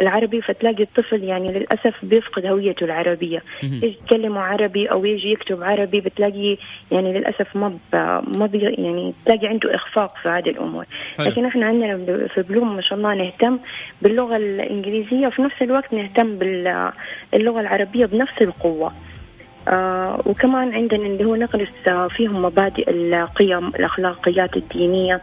[0.00, 3.42] العربي فتلاقي الطفل يعني للأسف بيفقد هويته العربية.
[3.62, 6.56] يجي يتكلموا عربي أو يجي يكتب عربي بتلاقي
[6.92, 7.78] يعني للأسف ما
[8.38, 10.84] ما بي يعني تلاقي عنده إخفاق في هذه الأمور.
[11.18, 11.96] لكن إحنا عندنا
[12.34, 13.58] في بلوم ما شاء الله نهتم
[14.02, 18.92] باللغة الإنجليزية وفي نفس الوقت نهتم باللغة العربية بنفس القوة.
[20.26, 21.68] وكمان عندنا اللي هو نغرس
[22.16, 25.22] فيهم مبادئ القيم الأخلاقيات الدينية.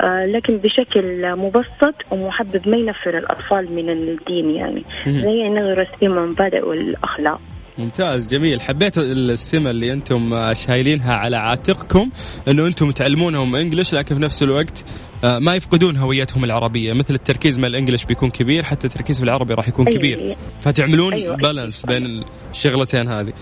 [0.00, 4.84] آه لكن بشكل مبسط ومحبب ما ينفر الأطفال من الدين يعني.
[5.06, 7.40] زي نغرس فيهم مبادئ والأخلاق.
[7.78, 8.60] ممتاز جميل.
[8.60, 12.10] حبيت السمة اللي أنتم شايلينها على عاتقكم
[12.48, 14.84] إنه أنتم تعلمونهم انجلش لكن في نفس الوقت
[15.24, 16.92] آه، ما يفقدون هويتهم العربية.
[16.92, 20.36] مثل التركيز مع الإنجليش بيكون كبير حتى التركيز في العربي راح يكون أيوة كبير.
[20.60, 21.36] فتعملون أيوة.
[21.36, 23.32] بالانس بين الشغلتين هذه.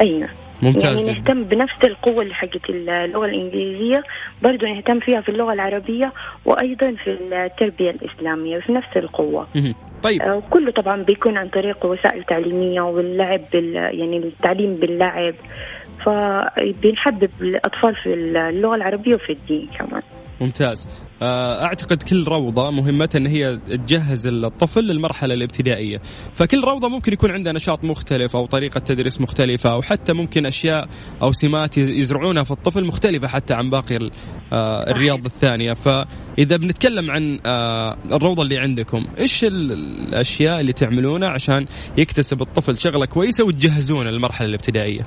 [0.00, 0.28] أيوه
[0.62, 1.18] ممتاز يعني.
[1.18, 4.02] نهتم بنفس القوة اللي حقت اللغة الإنجليزية
[4.42, 6.12] برضو نهتم فيها في اللغة العربية
[6.44, 9.46] وأيضا في التربية الإسلامية في نفس القوة.
[10.02, 10.22] طيب.
[10.22, 15.34] آه، كله طبعا بيكون عن طريق وسائل تعليمية واللعب بال يعني التعليم باللعب.
[16.06, 20.02] فبنحبب الأطفال في اللغة العربية وفي الدين كمان.
[20.42, 20.88] ممتاز.
[21.22, 26.00] آه، أعتقد كل روضة مهمتها إن هي تجهز الطفل للمرحلة الابتدائية.
[26.32, 30.88] فكل روضة ممكن يكون عندها نشاط مختلف أو طريقة تدريس مختلفة أو حتى ممكن أشياء
[31.22, 34.10] أو سمات يزرعونها في الطفل مختلفة حتى عن باقي
[34.52, 35.72] آه، الرياض الثانية.
[35.72, 39.72] فإذا بنتكلم عن آه، الروضة اللي عندكم إيش ال-
[40.08, 41.66] الأشياء اللي تعملونها عشان
[41.98, 45.02] يكتسب الطفل شغلة كويسة وتجهزونه للمرحلة الابتدائية؟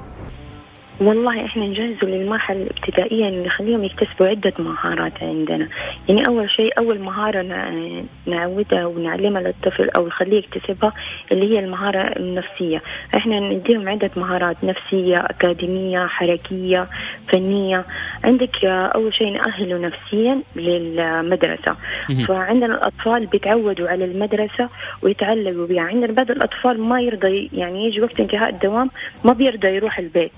[1.00, 5.68] والله إحنا نجهزه للمرحلة الابتدائية يعني نخليهم يكتسبوا عدة مهارات عندنا.
[6.10, 10.94] يعني أول شيء أول مهارة نع- نعودها ونعلمها للطفل أو نخليه يكتسبها
[11.32, 12.82] اللي هي المهارة النفسية.
[13.18, 16.88] إحنا نديهم عدة مهارات نفسية أكاديمية حركية
[17.34, 17.86] فنية.
[18.24, 21.76] عندك أول شيء نأهله نفسيا للمدرسة.
[22.10, 22.26] مهم.
[22.26, 24.70] فعندنا الأطفال بيتعودوا على المدرسة
[25.02, 28.90] ويتعلقوا بها عندنا بعض الأطفال ما يرضى يعني يجي وقت انتهاء الدوام
[29.26, 30.32] ما بيرضى يروح البيت.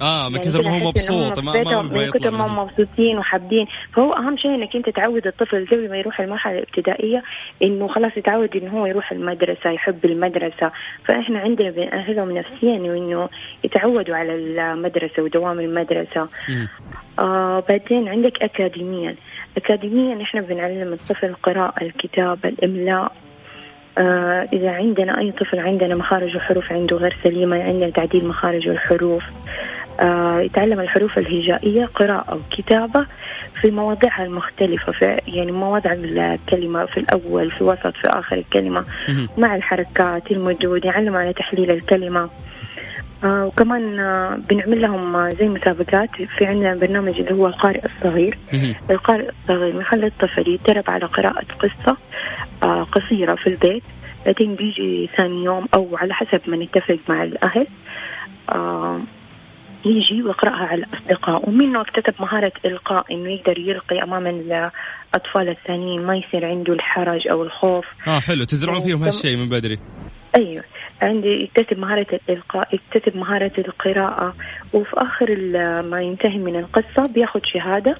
[0.00, 3.66] آه من يعني كثر ما هو مبسوط ما ما من كثر ما هم مبسوطين وحابين.
[3.94, 7.22] فهو أهم شيء إنك أنت تعود الطفل قبل ما يروح المرحلة الابتدائية
[7.62, 10.70] إنه خلاص يتعود إنه هو يروح المدرسة يحب المدرسة.
[11.04, 13.28] فإحنا عندنا بنأهلهم نفسيا وانه
[13.64, 16.28] يتعودوا على المدرسة ودوام المدرسة.
[17.18, 19.16] آه بعدين عندك اكاديميا.
[19.56, 23.12] اكاديميا إحنا بنعلم الطفل القراءه الكتابه الإملاء.
[23.98, 29.22] آه إذا عندنا أي طفل عندنا مخارج الحروف عنده غير سليمة عندنا تعديل مخارج الحروف.
[30.44, 33.06] يتعلم الحروف الهجائية قراءة وكتابة
[33.60, 38.84] في مواضعها المختلفة في يعني مواضع الكلمة في الأول في الوسط في آخر الكلمة.
[39.38, 42.30] مع الحركات المدود يعلم على تحليل الكلمة
[43.24, 48.38] آه وكمان آه بنعمل لهم آه، زي مسابقات في عندنا برنامج اللي هو القارئ الصغير.
[48.90, 51.96] القارئ الصغير نخلي الطفل يتدرب على قراءة قصة
[52.62, 53.82] آه، قصيرة في البيت
[54.26, 57.66] بعدين بيجي ثاني يوم أو على حسب ما نتفق مع الأهل
[58.54, 59.00] آه،
[59.86, 61.48] يجي ويقرأها على الأصدقاء.
[61.48, 67.42] ومنه اكتسب مهارة إلقاء إنه يقدر يلقي أمام الأطفال الثانيين ما يصير عنده الحرج أو
[67.42, 67.84] الخوف.
[68.08, 68.44] آه حلو.
[68.44, 69.78] تزرعون فيهم هالشيء من بدري.
[70.38, 70.64] أيوه.
[71.02, 74.34] عندي يكتسب مهارة الإلقاء يكتسب مهارة القراءة
[74.72, 75.36] وفي آخر
[75.82, 77.96] ما ينتهي من القصة بياخذ شهادة.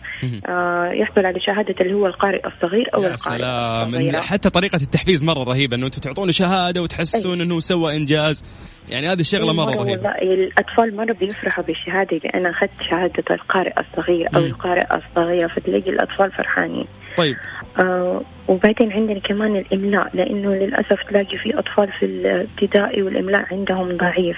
[0.48, 3.88] آه يحصل على شهادة اللي هو القارئ الصغير أو يا القارئ سلام.
[3.88, 4.20] الصغيرة.
[4.20, 8.44] حتى طريقة التحفيز مرة رهيبة إنه أنتم تعطونه شهادة وتحسسون إنه سوى إنجاز.
[8.88, 9.90] يعني هذه الشغلة مرة رهيبة.
[9.90, 10.22] والله.
[10.22, 14.46] الأطفال مرة بيفرحوا بالشهادة إذا أنا أخذت شهادة القارئ الصغير أو مم.
[14.46, 16.86] القارئة الصغيرة فتلاقي الأطفال فرحانين.
[17.16, 17.36] طيب.
[17.80, 24.36] آه وبعدين عندنا كمان الإملاء لأنه للأسف تلاقي في أطفال في الابتدائي والإملاء عندهم ضعيف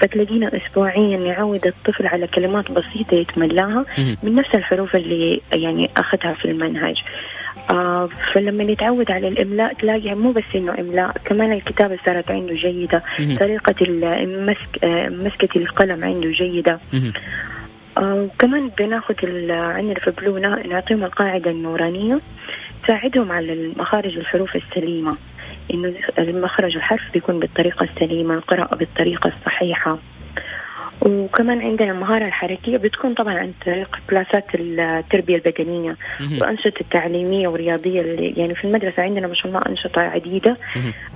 [0.00, 3.84] فتلاقينا أسبوعيا نعود الطفل على كلمات بسيطة يتملاها.
[4.22, 6.96] من نفس الحروف اللي يعني أخذها في المنهج
[7.70, 13.02] آه فلما يتعود على الإملاء تلاقي مو بس إنه إملاء كمان الكتابة صارت عنده جيدة
[13.20, 13.36] مهم.
[13.38, 17.12] طريقة المسك آه مسكة القلم عنده جيدة مهم.
[17.98, 19.14] آه وكمان بناخذ
[19.50, 22.20] عندنا في بلو نا- نعطيهم القاعدة النورانية
[22.88, 25.16] تساعدهم على مخارج الحروف السليمة.
[25.74, 29.98] إنه المخرج الحرف بيكون بالطريقة السليمة القراءة بالطريقة الصحيحة.
[31.02, 35.96] وكمان عندنا المهارة الحركية بتكون طبعا عن طريق كلاسات التربية البدنية.
[36.40, 40.56] وأنشطة التعليمية والرياضية اللي يعني في المدرسة عندنا ما شاء الله أنشطة عديدة.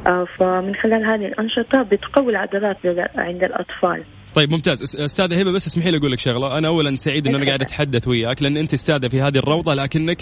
[0.06, 2.76] آه فمن خلال هذه الأنشطة بتقوي العضلات
[3.16, 4.04] عند الأطفال.
[4.34, 4.82] طيب ممتاز.
[4.82, 6.58] أستاذة هبة بس اسمحي لي أقول لك شغلة.
[6.58, 10.18] أنا اولا سعيد ان أنا قاعد أتحدث وياك لأن أنت أستاذة في هذه الروضة لكنك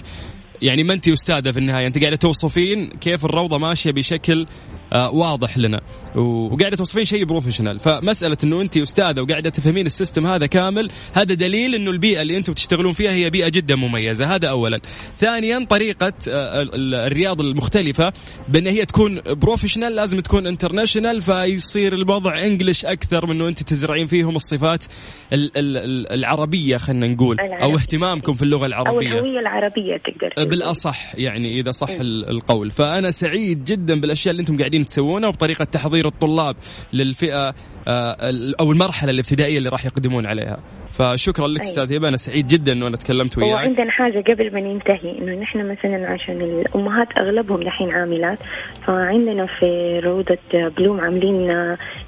[0.63, 4.47] يعني ما انت أستاذة في النهاية؟ أنت قاعدة توصفين كيف الروضة ماشية بشكل
[4.93, 5.81] واضح لنا.
[6.17, 11.35] وقاعدة توصفين شيء professional فمسألة إنه أنت أستاذة وقاعدة تفهمين ال system هذا كامل هذا
[11.35, 14.25] دليل إنه البيئة اللي أنتم تشتغلون فيها هي بيئة جدا مميزة.
[14.35, 14.81] هذا اولا.
[15.17, 18.13] ثانيا طريقة آه، ال- ال- الرياض المختلفة
[18.49, 24.07] بأن هي تكون professional لازم تكون international فيصير الوضع English أكثر من إنه أنت تزرعين
[24.07, 24.85] فيهم الصفات
[25.33, 27.75] ال- ال- ال- العربية خلينا نقول أو.
[27.77, 30.49] اهتمامكم في اللغة أو العربيه الهوية العربية تقدر تقول.
[30.49, 32.71] بالأصح يعني إذا صح ال- القول.
[32.71, 36.57] فأنا سعيد جدا بالأشياء اللي أنتم قاعدين تسوونها وبطريقة تحضير الطلاب
[36.93, 37.55] للفئة
[37.89, 38.17] آه،
[38.61, 40.59] أو المرحلة الابتدائية اللي راح يقدمون عليها.
[40.91, 41.61] فشكرا لك.
[41.61, 42.09] أستاذ هبة.
[42.09, 43.53] أنا سعيد جدا انه أنا تكلمت وياك.
[43.53, 48.39] وعندنا حاجة قبل ما ننتهي إنه نحن مثلا عشان الأمهات أغلبهم دحين عاملات
[48.87, 50.39] فعندنا في روضة
[50.77, 51.49] Bloom عاملين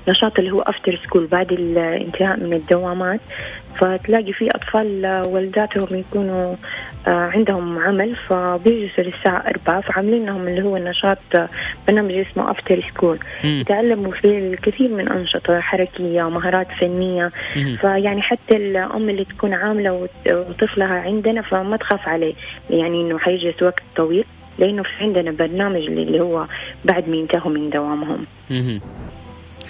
[0.09, 3.21] نشاط اللي هو after school بعد الانتهاء من الدوامات.
[3.81, 6.55] فتلاقي في أطفال والداتهم يكونوا
[7.07, 11.49] آه، عندهم عمل فبيجلسوا للساعة أربعة فعاملين لهم اللي هو النشاط آه،
[11.89, 13.19] برنامج اسمه after school.
[13.61, 17.31] يتعلموا فيه الكثير من أنشطة حركية مهارات فنية.
[17.77, 22.35] فيعني حتى الأم اللي تكون عاملة وطفلها عندنا فما تخاف عليه
[22.71, 24.25] يعني إنه حيجلس وقت طويل
[24.59, 26.47] لأنه في عندنا برنامج اللي هو
[26.85, 28.81] بعد ما ينتهوا من دوامهم مهم.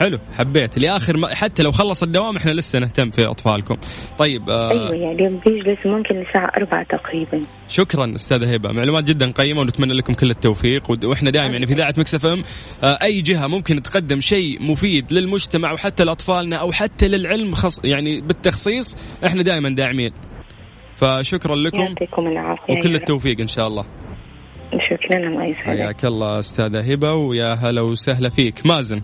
[0.00, 0.78] حلو حبيت.
[0.78, 3.76] لآخر ما حتى لو خلص الدوام إحنا لسه نهتم في أطفالكم.
[4.18, 7.46] طيب آه أيوة يعني بيجلس ممكن للساعة أربعة تقريبا.
[7.68, 8.72] شكرا أستاذة هبة.
[8.72, 10.90] معلومات جدا قيمة ونتمنى لكم كل التوفيق.
[11.04, 12.42] وإحنا دائما يعني في إذاعة Mix FM
[12.84, 18.20] آه، أي جهة ممكن تقدم شيء مفيد للمجتمع وحتى لأطفالنا أو حتى للعلم خص يعني
[18.20, 20.12] بالتخصيص إحنا دائما داعمين.
[20.96, 22.94] فشكرا لكم يعطيكم العافية وكل.
[22.94, 23.84] التوفيق إن شاء الله.
[24.90, 25.66] شكرا الله يسعدك.
[25.66, 28.66] حياك الله أستاذة هبة ويا هلا وسهلا فيك.
[28.66, 29.02] مازن.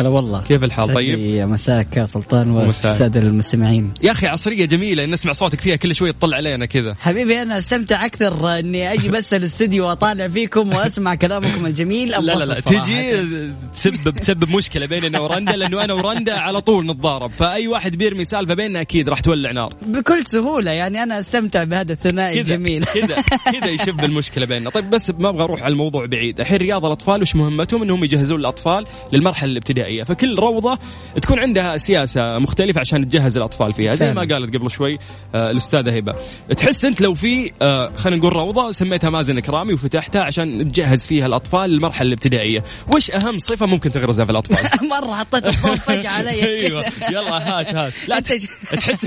[0.00, 0.42] هلا والله.
[0.42, 2.84] كيف الحال؟ طيب؟ مساك يا سلطان ومساك.
[2.84, 3.92] والسادة المستمعين.
[4.02, 6.94] يا أخي عصرية جميلة نسمع صوتك فيها كل شوي تطلع علينا كذا.
[6.94, 12.08] حبيبي أنا أستمتع أكثر إني أجي بس الاستديو وأطالع فيكم وأسمع كلامكم الجميل.
[12.08, 12.60] لا لا لا.
[12.60, 13.26] تجي
[13.72, 17.30] تسبب تسبب مشكلة بيننا ورندا لأنه أنا ورندا على طول نتضارب.
[17.30, 19.74] فأي واحد بيرمي سالفة بيننا أكيد راح تولع نار.
[19.86, 22.84] بكل سهولة يعني أنا أستمتع بهذا الثنائي الجميل.
[22.84, 23.16] كذا
[23.52, 24.70] كذا يشب المشكلة بيننا.
[24.70, 26.40] طيب بس ما أبغى أروح على الموضوع بعيد.
[26.40, 29.89] الحين رياض الأطفال وش مهمتهم؟ إنهم يجهزون الأطفال للمرحلة الابتدائية.
[30.04, 30.78] فكل روضة
[31.22, 33.94] تكون عندها سياسة مختلفة عشان تجهز الأطفال فيها.
[33.94, 34.20] زي ما.
[34.20, 34.98] قالت قبل شوي
[35.34, 36.14] آه الأستاذة هبة.
[36.56, 41.26] تحس أنت لو في آه خلينا نقول روضة سميتها مازن كرامي وفتحتها عشان تجهز فيها
[41.26, 42.64] الأطفال للمرحلة الابتدائية.
[42.94, 44.58] وش أهم صفة ممكن تغرزها في الأطفال؟
[45.02, 46.30] مرة حطيت الضوء فجأة علي.
[46.66, 46.84] أيوه.
[47.10, 47.92] يلا هات هات.
[48.08, 49.06] لا تحس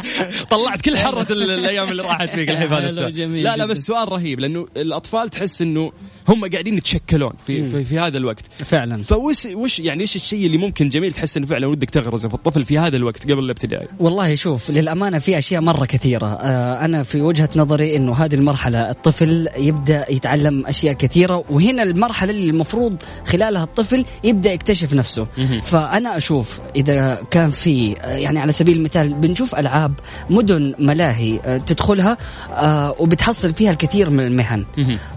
[0.50, 3.42] طلعت كل حرة ال- الأيام اللي راحت فيك الحين هذا السؤال.
[3.42, 3.66] لا لا.
[3.66, 5.92] بس سؤال رهيب لأنه الأطفال تحس إنه
[6.30, 8.46] هم قاعدين يتشكلون في في, في هذا الوقت.
[8.64, 8.96] فعلا.
[8.96, 12.64] فوش وش يعني إيش الشيء اللي ممكن جميل تحس إنه فعلا ودك تغرزه في الطفل
[12.64, 16.26] في هذا الوقت قبل الابتدائي؟ والله شوف للأمانة في أشياء مرة كثيرة.
[16.26, 22.30] آه، أنا في وجهة نظري أنه هذه المرحلة الطفل يبدأ يتعلم أشياء كثيرة وهنا المرحلة
[22.30, 25.26] اللي المفروض خلالها الطفل يبدأ يكتشف نفسه.
[25.62, 29.94] فأنا أشوف إذا كان في آه، يعني على سبيل المثال بنشوف ألعاب
[30.30, 32.16] مدن ملاهي آه، تدخلها
[32.52, 34.64] آه، وبتحصل فيها الكثير من المهن.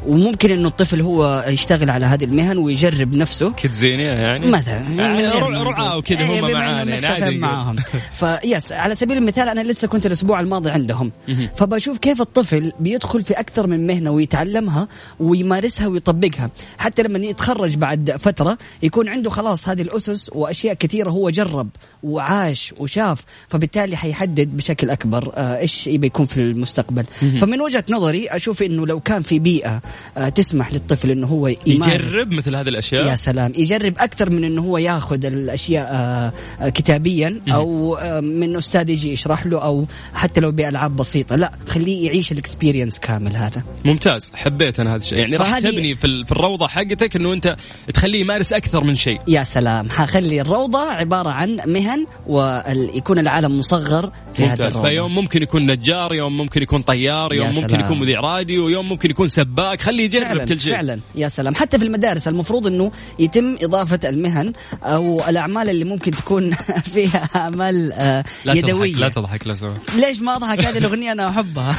[0.07, 3.51] وممكن أنه الطفل هو يشتغل على هذه المهن ويجرب نفسه.
[3.53, 7.75] كتزينية يعني؟ مثلا يعني رع- رعاة وكذا إيه، هم معانا يعني معاهم.
[8.19, 11.11] فيس على سبيل المثال أنا لسه كنت الأسبوع الماضي عندهم.
[11.55, 14.87] فبشوف كيف الطفل بيدخل في أكثر من مهنة ويتعلمها
[15.19, 16.49] ويمارسها ويطبقها.
[16.77, 21.69] حتى لما يتخرج بعد فترة يكون عنده خلاص هذه الأسس وأشياء كثيرة هو جرب
[22.03, 27.03] وعاش وشاف فبالتالي حيحدد بشكل أكبر آه، إيش يبي يكون في المستقبل.
[27.39, 29.81] فمن وجهة نظري أشوف إنه لو كان في بيئة
[30.17, 33.51] آه، تسمح للطفل إنه هو يمارس يجرب مثل هذه الأشياء؟ يا سلام.
[33.57, 39.11] يجرب أكثر من إنه هو ياخذ الأشياء آه، آه، كتابيا أو آه، من أستاذ يجي
[39.11, 41.35] يشرح له أو حتى لو بألعاب بسيطة.
[41.35, 43.63] لا خليه يعيش الاكسبيرينس كامل هذا.
[43.85, 44.31] ممتاز.
[44.35, 45.17] حبيت أنا هذا الشيء.
[45.17, 47.55] يعني راح تبني في ال- في الروضة حقتك إنه أنت
[47.93, 49.19] تخليه يمارس أكثر من شيء.
[49.27, 49.89] يا سلام.
[49.89, 54.77] حخلي الروضة عبارة عن مهن ويكون العالم مصغر في هذا ممتاز.
[54.77, 57.85] فيوم ممكن يكون نجار يوم ممكن يكون طيار يوم ممكن سلام.
[57.85, 59.81] يكون مذيع راديو يوم ممكن يكون سباك.
[59.81, 60.72] خليه يجرب كل شيء.
[60.75, 60.99] فعلا.
[61.15, 61.55] يا سلام.
[61.55, 66.51] حتى في المدارس المفروض إنه يتم إضافة المهن أو الأعمال اللي ممكن تكون
[66.93, 68.93] فيها أعمال آه، لا يدوية.
[68.93, 69.93] تضحك لا تضحك.
[69.95, 71.75] لا ليش ما أضحك؟ هذه الأغنية أنا أحبها.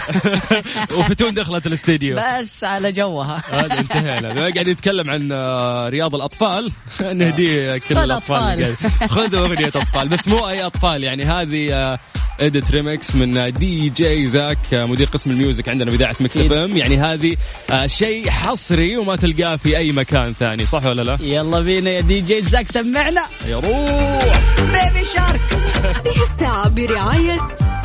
[0.98, 2.16] وفتون دخلت الاستديو.
[2.16, 3.42] بس على جوها.
[3.50, 6.72] هذا انتهينا قاعد يتكلم عن آه، رياض الأطفال.
[7.00, 8.76] نهديه كل الأطفال
[9.08, 11.24] خذوا أغنية أطفال بس مو أي أطفال يعني.
[11.24, 11.98] هذه
[12.40, 16.96] edit remix من DJ Zack آه، مدير قسم ال music عندنا باذاعه Mix FM يعني
[16.98, 17.36] هذه
[17.72, 22.00] آه، شيء حصري وما تلقاه في أي مكان ثاني صح ولا لا؟ يلا بينا يا
[22.00, 24.40] DJ Zack سمعنا؟ يا روح!
[24.60, 25.40] Baby Shark.
[25.84, 27.38] هذه الساعة برعاية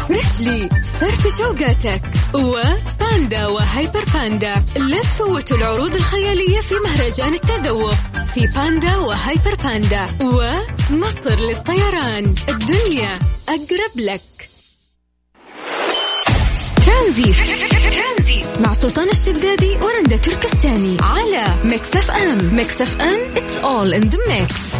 [0.08, 0.70] Freshly.
[1.00, 2.02] فرفش أوقاتك.
[2.34, 4.54] وباندا وهايبر باندا.
[4.78, 7.94] لا تفوتوا العروض الخيالية في مهرجان التذوق.
[8.34, 10.06] في باندا وهايبر باندا.
[10.22, 12.36] ومصر للطيران.
[12.50, 13.14] الدنيا
[13.50, 14.22] أقرب لك.
[16.86, 17.79] ترانزيت.
[18.80, 24.76] سلطان الشدادي ورندا تركستاني على Mix FM Mix FM it's all in the mix.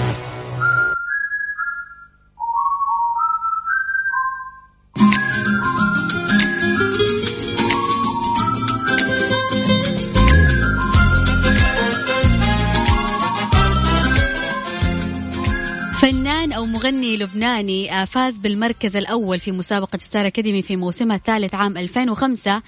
[16.02, 21.56] فنان أو مغني لبناني آه، فاز بالمركز الأول في مسابقة ستار أكاديمي في موسمها الثالث
[21.56, 22.62] عام 2005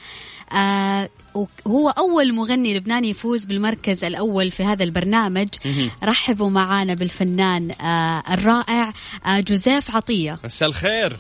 [0.54, 1.10] آه
[1.68, 5.48] هو أول مغني لبناني يفوز بالمركز الأول في هذا البرنامج.
[6.04, 8.94] رحبوا معانا بالفنان آه الرائع
[9.26, 10.40] آه جوزيف عطية.
[10.44, 11.18] مساء الخير.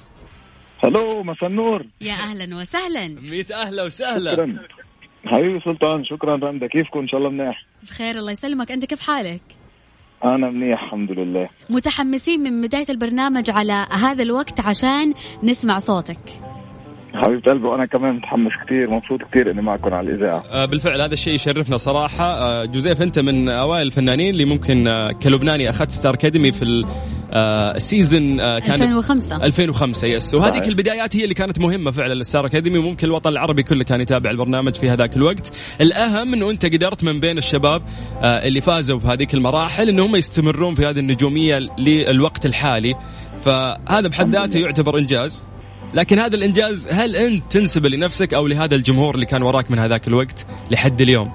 [0.84, 1.86] هلو مساء النور.
[2.02, 3.08] يا أهلا وسهلا.
[3.08, 4.60] ميت أهلا وسهلا.
[5.26, 6.36] حبيبي سلطان شكرا.
[6.36, 7.66] رندا كيفكم؟ إن شاء الله منيح.
[7.84, 8.72] بخير الله يسلمك.
[8.72, 9.42] أنت كيف حالك؟
[10.24, 11.50] أنا منيح الحمد لله.
[11.70, 15.14] متحمسين من بداية البرنامج على هذا الوقت عشان
[15.44, 16.20] نسمع صوتك.
[17.14, 20.44] حبيبة قلبي وأنا كمان متحمس كثير مبسوط كثير إني معكم على الإذاعة.
[20.52, 22.26] آه بالفعل هذا الشيء يشرفنا صراحة.
[22.26, 26.66] آه جوزيف أنت من أوائل الفنانين اللي ممكن آه كلبناني أخذت Star Academy في
[27.76, 32.24] ال season آه كانت 2005 2005 yes وهذيك البدايات هي اللي كانت مهمة فعلا لل
[32.24, 35.54] Star Academy وممكن الوطن العربي كله كان يتابع البرنامج في هذاك الوقت.
[35.82, 37.82] الأهم إنه أنت قدرت من بين الشباب
[38.24, 42.96] آه اللي فازوا في هذيك المراحل إنه هم يستمرون في هذه النجومية للوقت الحالي.
[43.42, 45.51] فهذا بحد ذاته يعتبر إنجاز.
[45.94, 50.08] لكن هذا الإنجاز هل أنت تنسب لنفسك أو لهذا الجمهور اللي كان وراك من هذاك
[50.08, 51.32] الوقت لحد اليوم؟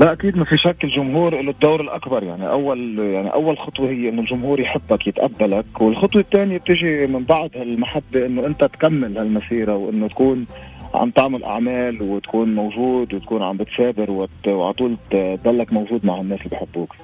[0.00, 4.08] لا أكيد ما في شك الجمهور له الدور الأكبر يعني أول يعني أول خطوة هي
[4.08, 10.08] إنه الجمهور يحبك يتقبلك والخطوة الثانية بتجي من بعد هالمحبة إنه أنت تكمل هالمسيرة وإنه
[10.08, 10.46] تكون
[10.94, 16.50] عم تعمل اعمال وتكون موجود وتكون عم بتثابر وعلى طول تضلك موجود مع الناس اللي
[16.50, 16.94] بحبوك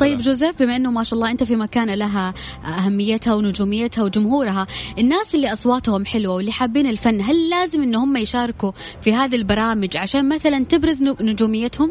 [0.00, 4.66] طيب جوزيف بما إنه ما شاء الله أنت في مكان لها أهميتها ونجوميتها وجمهورها،
[4.98, 9.96] الناس اللي أصواتهم حلوة واللي حابين الفن، هل لازم ان هم يشاركوا في هذه البرامج
[9.96, 11.90] عشان مثلا تبرز نجوميتهم؟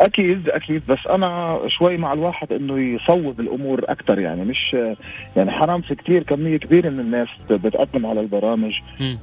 [0.00, 0.82] أكيد أكيد.
[0.88, 4.44] بس أنا شوي مع الواحد إنه يصوب الأمور أكثر يعني.
[4.44, 4.76] مش
[5.36, 8.72] يعني حرام في كثير كمية كبيرة من الناس بتقدم على البرامج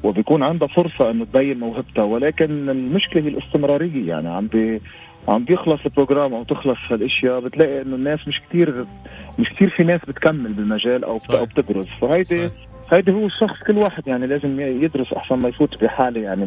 [0.04, 2.04] وبيكون عندها فرصة إنه تبين موهبتها.
[2.04, 4.30] ولكن المشكلة هي الاستمرارية يعني.
[4.30, 4.82] عم بي
[5.28, 8.86] عم بيخلص ال program أو تخلص هالأشياء بتلاقي إنه الناس مش كثير
[9.40, 11.88] مش كثير في ناس بتكمل بالمجال أو أو بتبرز.
[12.02, 12.50] فهيدي
[12.92, 16.46] هيدي هو الشخص كل واحد يعني لازم يدرس أحسن ما يفوت بحاله يعني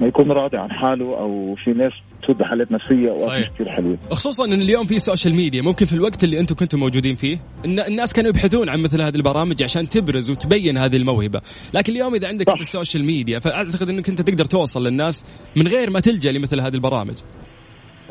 [0.00, 3.98] ما يكون راضي عن حاله أو في ناس تفوت بحالات نفسيه اوقات كثير حلوة.
[4.10, 7.80] خصوصا إن اليوم في social media ممكن في الوقت اللي أنتم كنتم موجودين فيه إن
[7.80, 11.40] الناس كانوا يبحثون عن مثل هذه البرامج عشان تبرز وتبين هذه الموهبة.
[11.74, 12.60] لكن اليوم إذا عندك صح.
[12.60, 15.24] ال social media فأعتقد إنك أنت تقدر توصل للناس
[15.56, 17.14] من غير ما تلجأ لمثل هذه البرامج.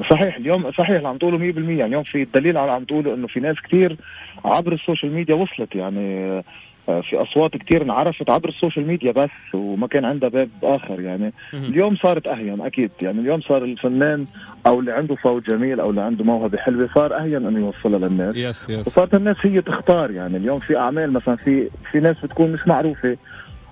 [0.09, 3.27] صحيح اليوم صحيح اللي عم تقوله 100% يعني اليوم في الدليل على عم تقوله إنه
[3.27, 3.97] في ناس كثير
[4.45, 6.41] عبر ال social media وصلت يعني.
[6.85, 11.33] في أصوات كثير انعرفت عبر ال social media بس وما كان عندها باب آخر يعني.
[11.53, 13.19] اليوم صارت أهين أكيد يعني.
[13.19, 14.25] اليوم صار الفنان
[14.67, 18.35] أو اللي عنده صوت جميل أو اللي عنده موهبة حلوة صار أهين انه يوصلها للناس.
[18.35, 20.37] yes yes وصارت الناس هي تختار يعني.
[20.37, 23.17] اليوم في أعمال مثلا في في ناس بتكون مش معروفة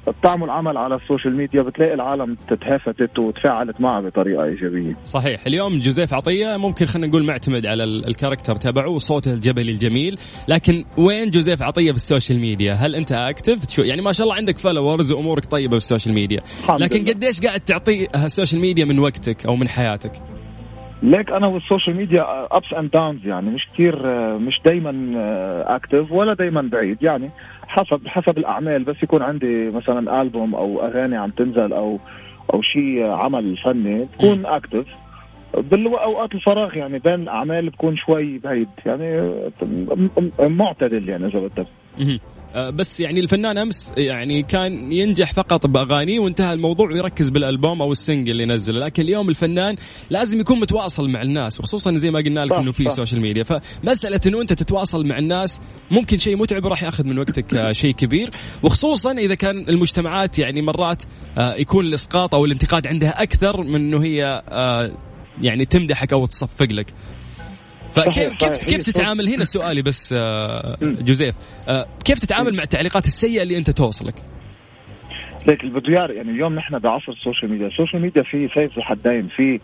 [0.07, 4.95] بتعمل عمل على ال social media بتلاقي العالم تهافتت وتفاعلت معها بطريقة إيجابية.
[5.03, 5.45] صحيح.
[5.47, 10.17] اليوم جوزيف عطية ممكن خلينا نقول معتمد على ال character تبعه وصوته الجبلي الجميل.
[10.47, 14.35] لكن وين جوزيف عطية في ال social media؟ هل أنت active يعني ما شاء الله
[14.35, 16.39] عندك followers وأمورك طيبة في ال social media
[16.79, 20.11] لكن قديش قاعد تعطي ال social media من وقتك أو من حياتك؟
[21.03, 23.49] ليك أنا وال social media ups and downs يعني.
[23.49, 23.95] مش كثير
[24.37, 25.13] مش دائما
[25.75, 27.29] active ولا دائما بعيد يعني.
[27.73, 31.99] حسب حسب الأعمال بس يكون عندي مثلا ألبوم أو أغاني عم تنزل أو
[32.53, 34.85] أو شيء عمل فني بكون active
[35.57, 39.33] بالاوقات الفراغ يعني بين أعمال بكون شوي بعيد يعني
[40.39, 41.67] معتدل يعني إذا بدك.
[42.55, 47.97] بس يعني الفنان أمس يعني كان ينجح فقط بأغانيه وانتهى الموضوع ويركز بالألبوم أو ال
[47.97, 49.75] single اللي نزله لكن اليوم الفنان
[50.09, 54.19] لازم يكون متواصل مع الناس وخصوصا زي ما قلنا لك إنه في social media فمسألة
[54.27, 55.61] إنه أنت تتواصل مع الناس
[55.91, 58.29] ممكن شيء متعب راح يأخذ من وقتك آه، شيء كبير.
[58.63, 61.03] وخصوصا إذا كان المجتمعات يعني مرات
[61.37, 64.43] آه، يكون الإسقاط أو الانتقاد عندها أكثر من إنه هي
[65.41, 66.93] يعني تمدحك أو تصفق لك.
[67.95, 71.35] فكيف كيف كيف تتعامل؟ هنا سؤالي بس آه، جوزيف.
[71.67, 74.15] آه، كيف تتعامل مع التعليقات السيئة اللي أنت توصلك؟
[75.47, 79.27] ليك البديار يعني اليوم نحن بعصر ال social media، ال social media في سيف الحدين
[79.27, 79.59] في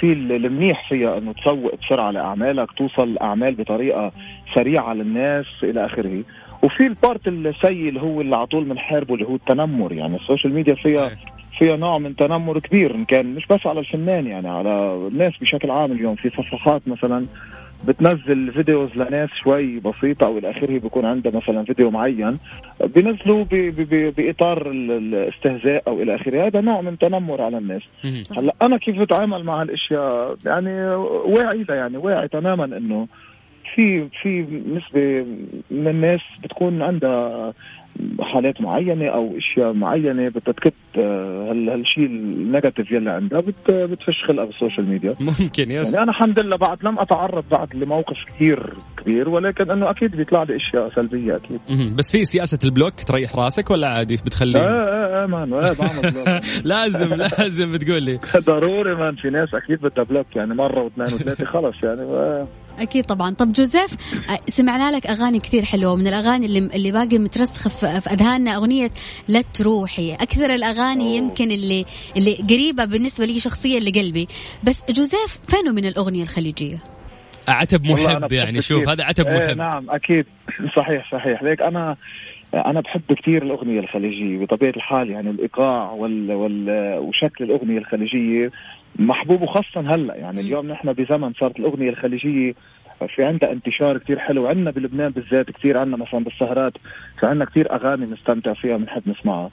[0.00, 4.12] في المنيح فيها إنه تسوق بسرعة لأعمالك توصل أعمال بطريقة
[4.54, 6.24] سريعة للناس إلى آخره.
[6.62, 9.92] وفي ال part السيء اللي هو اللي على طول بنحاربه اللي هو التنمر.
[9.92, 11.10] يعني ال social media فيها
[11.58, 12.94] فيها نوع من تنمر كبير.
[12.94, 16.14] إن كان مش بس على الفنان يعني على الناس بشكل عام اليوم.
[16.14, 17.26] في صفحات مثلا
[17.84, 22.38] بتنزل فيديوز لناس شوي بسيطة أو إلى آخره بيكون عندها مثلا فيديو معين
[22.84, 23.44] بينزلوا
[24.16, 26.46] بإطار الاستهزاء أو إلى آخره.
[26.46, 27.82] هذا نوع من تنمر على الناس.
[28.36, 33.08] هلأ أنا كيف بتعامل مع هالأشياء؟ يعني واعي يعني واعي تماما إنه
[33.74, 34.40] في في
[34.76, 35.26] نسبة
[35.70, 37.52] من الناس بتكون عندها
[38.20, 43.70] حالات معينة أو أشياء معينة بدها تكت آه، هال هالشيء ال negative يلي عندها بت
[43.70, 47.74] بتفش خلقها بال social media ممكن yes يعني أنا الحمد لله بعد لم أتعرض بعد
[47.74, 51.60] لموقف كثير كبير ولكن إنه أكيد بيطلع لي أشياء سلبية أكيد.
[51.96, 55.72] بس في سياسة ال block تريح راسك ولا عادي بتخليه إيه إيه إيه man إيه
[55.72, 56.42] بعمل block.
[56.64, 61.44] لازم لازم بتقول لي ضروري man في ناس أكيد بدها block يعني مرة واثنين وثلاثة
[61.44, 62.46] خلص يعني آه.
[62.78, 63.34] أكيد طبعا.
[63.34, 63.96] طب جوزيف
[64.48, 65.96] سمعنا لك أغاني كثير حلوة.
[65.96, 68.90] من الأغاني اللي اللي باقي مترسخة في في أذهاننا أغنية
[69.28, 70.14] لا تروحي.
[70.14, 71.84] أكثر الأغاني يمكن اللي
[72.16, 74.28] اللي قريبة بالنسبة لي شخصيا لقلبي.
[74.64, 76.78] بس جوزيف فينه من الأغنية الخليجية؟
[77.48, 78.92] عتب محب يعني شوف كثير.
[78.92, 79.56] هذا عتب إيه محب.
[79.56, 80.26] نعم أكيد.
[80.76, 81.42] صحيح صحيح.
[81.42, 81.96] ليك أنا
[82.54, 86.68] أنا بحب كثير الأغنية الخليجية بطبيعة الحال يعني الإيقاع وال, وال
[86.98, 88.50] وشكل الأغنية الخليجية
[88.98, 90.14] محبوب وخاصة هلا.
[90.14, 92.54] يعني اليوم نحن بزمن صارت الأغنية الخليجية
[93.14, 94.46] في عندها انتشار كثير حلو.
[94.46, 96.72] عندنا بلبنان بالذات كثير عندنا مثلا بالسهرات
[97.20, 99.50] في عندنا كثير أغاني بنستمتع فيها بنحب نسمعها.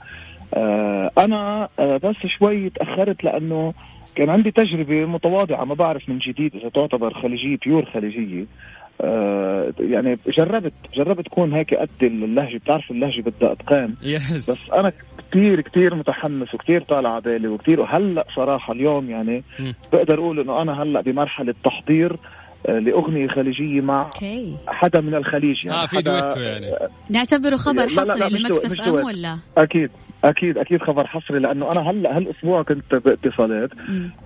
[0.54, 3.74] آه أنا آه بس شوي تأخرت لأنه
[4.14, 8.42] كان عندي تجربة متواضعة ما بعرف من جديد إذا تعتبر خليجية pure خليجية.
[8.42, 8.46] آه
[9.80, 13.94] يعني جربت جربت كون هيك قد اللهجه بتعرف اللهجة بدها أتقان.
[14.02, 14.92] yes بس أنا
[15.30, 19.42] كثير كثير متحمس وكثير طالع على بالي وكثير وهلأ صراحة اليوم يعني.
[19.92, 22.18] بقدر أقول إنه أنا هلأ بمرحلة تحضير آه،
[22.68, 24.56] لأغنية خليجية مع okay.
[24.66, 25.78] حدا من الخليج يعني.
[25.82, 26.66] آه في حدا- دويتو يعني.
[27.10, 28.94] نعتبره خبر حصري ل Mix FM.
[28.94, 29.90] ولا أكيد
[30.24, 33.70] أكيد أكيد خبر حصري لأنه أنا هلا هالأسبوع كنت باتصالات.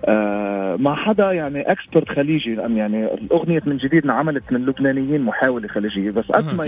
[0.05, 5.67] آه مع حدا يعني expert خليجي لأن يعني الأغنية من جديد انعملت من لبنانيين محاولة
[5.67, 6.63] خليجية بس قد ما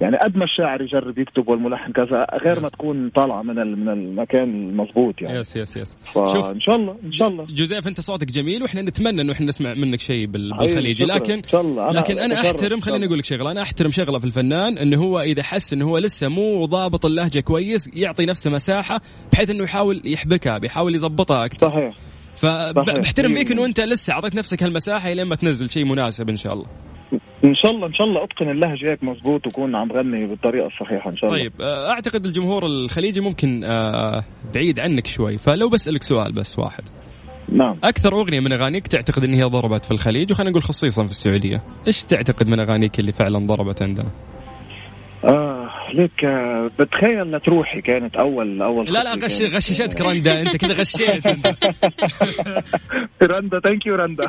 [0.00, 4.68] يعني قد ما الشاعر يجرب يكتب والملحن كذا غير ما تكون طالعة من من المكان
[4.68, 8.62] المضبوط يعني yes yes yes فإن شاء الله إن شاء الله جوزيف أنت صوتك جميل
[8.62, 11.04] وإحنا نتمنى إنه إحنا نسمع منك شيء بالخليجي.
[11.04, 12.40] لكن إن شاء الله لكن أنا.
[12.40, 13.06] أحترم إن خليني.
[13.06, 16.28] أقول لك شغلة أنا أحترم شغلة في الفنان إنه هو إذا حس إنه هو لسه
[16.28, 19.00] مو ضابط اللهجة كويس يعطي نفسه مساحة
[19.32, 21.94] بحيث إنه يحاول يحبكها بيحاول يظبطها أكثر صحيح
[22.36, 23.34] فبحترم.
[23.34, 26.66] فيك إنه أنت لسه أعطيت نفسك هالمساحة لين ما تنزل شيء مناسب إن شاء الله
[27.44, 31.10] إن شاء الله إن شاء الله أتقن اللهجه هيك مزبوط وكون عم غني بالطريقة الصحيحة
[31.10, 31.42] إن شاء الله.
[31.42, 35.38] طيب آه، أعتقد الجمهور الخليجي ممكن آه، بعيد عنك شوي.
[35.38, 36.82] فلو بسألك سؤال بس واحد.
[37.52, 37.76] نعم.
[37.84, 41.62] أكثر أغنية من أغانيك تعتقد إن هي ضربت في الخليج؟ وخلينا نقول خصيصا في السعودية.
[41.86, 44.10] إيش تعتقد من أغانيك اللي فعلا ضربت عندنا؟
[45.24, 45.55] آه
[45.94, 49.42] ليك آه بتخيل لتروحي كانت اول أول لا لا غش.
[49.42, 51.26] غششتك رندا أنت كذا غشيت
[53.22, 54.24] رندا ثانك يو رندا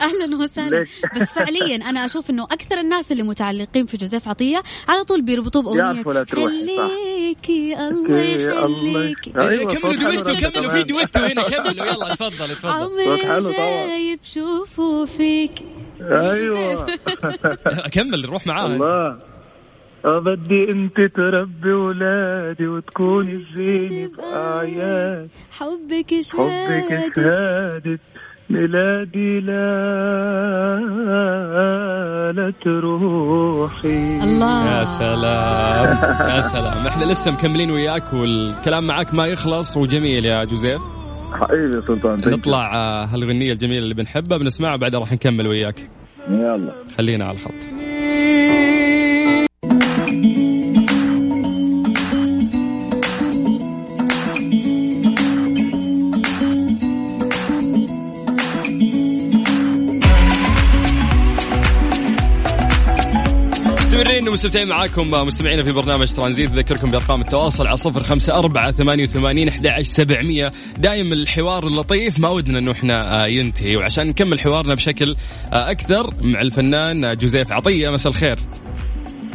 [0.00, 0.84] أهلا وسهلا.
[1.16, 5.62] بس فعليا أنا أشوف إنه أكثر الناس اللي متعلقين في جوزيف عطية على طول بيربطوه
[5.62, 6.02] بأغنية.
[6.02, 10.82] خليكي الله الله يخليكي يخ- أيوة، كملوا صوت حلو دويتو كملوا في.
[10.82, 13.86] دويتو هنا كملوا يلا تفضل تفضل عمري طبعا.
[13.86, 15.52] جاي بشوفه فيك
[16.00, 16.86] أيوه
[17.94, 18.66] كمل روح معاه.
[18.66, 19.18] الله
[20.06, 25.28] بدي أنت تربي ولادي وتكوني الزينة بآيات
[25.58, 27.98] حبك حبك شهادة شهادة
[28.50, 29.66] ميلادي لا
[32.36, 34.20] لا تروحي.
[34.22, 34.78] الله.
[34.78, 35.86] يا سلام.
[36.30, 36.86] يا سلام.
[36.86, 40.80] إحنا لسه مكملين وياك والكلام معاك ما يخلص وجميل يا جوزيف.
[41.32, 42.20] حبيبي يا سلطان.
[42.30, 45.90] نطلع آه، هالغنية الجميلة اللي بنحبها بنسمعها بعدها راح نكمل وياك.
[46.30, 46.72] يلا.
[46.98, 47.52] خلينا على الخط.
[64.36, 66.54] مستمرين ومستمتعين معاكم مستمعينا في برنامج ترانزيت.
[66.54, 70.50] أذكركم بأرقام التواصل على صفر خمسة أربعة ثمانية وثمانين أحد سبعمية.
[70.78, 73.76] دايم الحوار اللطيف ما ودنا إنه إحنا آه، ينتهي.
[73.76, 75.16] وعشان نكمل حوارنا بشكل
[75.52, 77.90] آه، أكثر مع الفنان جوزيف عطية.
[77.90, 78.38] مساء الخير.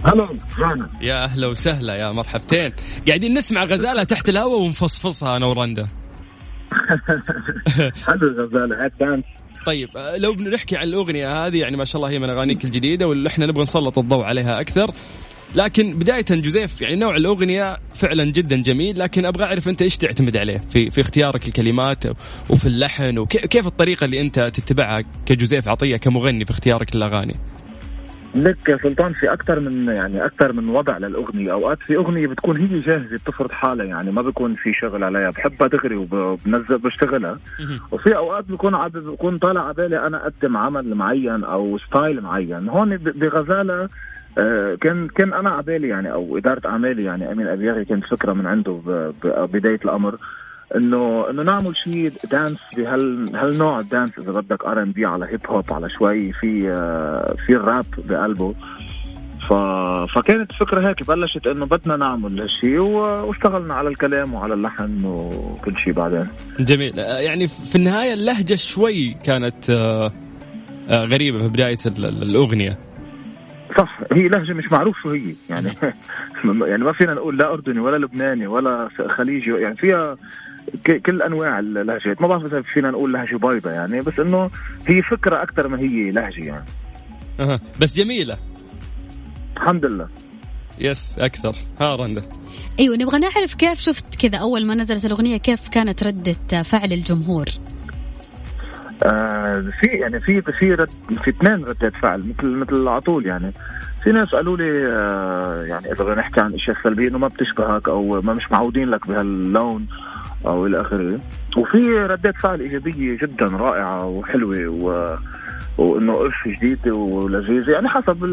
[0.05, 0.23] هلا
[0.57, 0.89] هلا.
[1.01, 2.73] يا أهلا وسهلا يا مرحبتين.
[3.07, 5.87] قاعدين نسمع غزالة تحت الهواء ونفصفصها أنا ورندا
[8.07, 9.23] حلو الغزالة هات دانس.
[9.65, 13.07] طيب آه، لو بنحكي عن الأغنية هذه يعني ما شاء الله هي من أغانيك الجديدة
[13.07, 14.93] واللي إحنا نبغى نسلط الضوء عليها أكثر.
[15.55, 20.37] لكن بداية جوزيف يعني نوع الأغنية فعلا جدا جميل لكن أبغى أعرف أنت إيش تعتمد
[20.37, 22.03] عليه في في اختيارك الكلمات
[22.49, 27.35] وفي اللحن وكيف الطريقة اللي أنت تتبعها كجوزيف عطية كمغني في اختيارك للأغاني؟
[28.35, 31.51] لك يا سلطان في أكثر من يعني أكثر من وضع للأغنية.
[31.51, 35.29] أوقات في أغنية بتكون هي جاهزة بتفرض حالها يعني ما بيكون في شغل عليها.
[35.29, 37.39] بحبها دغري وبنزل بشتغلها.
[37.91, 42.69] وفي أوقات بكون عاد بكون طالع على بالي أنا أقدم عمل معين أو ستايل معين.
[42.69, 43.89] هون بغزالة
[44.37, 48.33] آه، كان كان أنا على بالي يعني أو إدارة أعمالي يعني امين أبيغي كانت فكرة
[48.33, 50.17] من عنده ب- ببدايه الأمر.
[50.75, 55.65] إنه إنه نعمل شيء dance بهال هالنوع ال dance إذا بدك R&B على hip hop
[55.73, 58.53] على شوي في آه، في الراب بقلبه.
[59.49, 59.53] ف...
[60.15, 62.79] فكانت الفكرة هيك بلشت إنه بدنا نعمل هالشيء.
[62.79, 66.27] واشتغلنا على الكلام وعلى اللحن وكل شيء بعدين.
[66.59, 66.99] جميل.
[66.99, 70.11] آه، يعني في النهاية اللهجة شوي كانت آه،
[70.89, 72.77] غريبة في بداية ال- ال- الأغنية.
[73.77, 75.71] صح هي لهجة مش معروف شو هي يعني
[76.69, 80.17] يعني ما فينا نقول لا أردني ولا لبناني ولا خليجي يعني فيها
[81.05, 82.21] كل أنواع اللهجات.
[82.21, 84.49] ما بعرف إذا فينا نقول لهجة بايظة يعني بس إنه
[84.87, 86.65] هي فكرة أكثر ما هي لهجة يعني.
[87.39, 87.59] أها.
[87.81, 88.37] بس جميلة.
[89.57, 90.07] الحمد لله.
[90.79, 91.55] يس أكثر.
[91.81, 92.23] ها رنده
[92.79, 97.45] أيوه نبغى نعرف كيف شفت كذا أول ما نزلت الأغنية كيف كانت ردة فعل الجمهور؟
[99.03, 100.89] آه في يعني في في رد
[101.23, 103.53] في اثنين ردات فعل مثل مثل على طول يعني.
[104.03, 107.87] في ناس قالوا لي آه يعني إذا بدنا نحكي عن إشياء سلبية إنه ما بتشبهك
[107.87, 109.87] أو ما مش معودين لك بهاللون
[110.45, 111.19] أو إلى آخره.
[111.57, 111.77] وفي
[112.09, 115.15] ردات فعل إيجابية جدا رائعة وحلوة و
[115.77, 118.23] وإنه اف جديده ولذيذه يعني حسب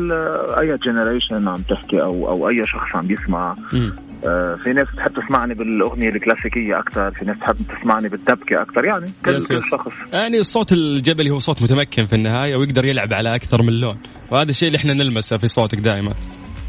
[0.58, 3.54] أي generation عم تحكي أو أو أي شخص عم يسمع.
[3.72, 3.92] مم.
[4.26, 9.06] آه، في ناس بتحب تسمعني بالأغنية الكلاسيكية أكثر في ناس بتحب تسمعني بالدبكة أكثر يعني
[9.24, 9.62] كل, كل.
[9.62, 9.92] شخص.
[10.12, 13.98] يعني الصوت الجبلي هو صوت متمكن في النهاية ويقدر يلعب على أكثر من لون.
[14.30, 16.12] وهذا الشيء اللي إحنا نلمسه في صوتك دائما.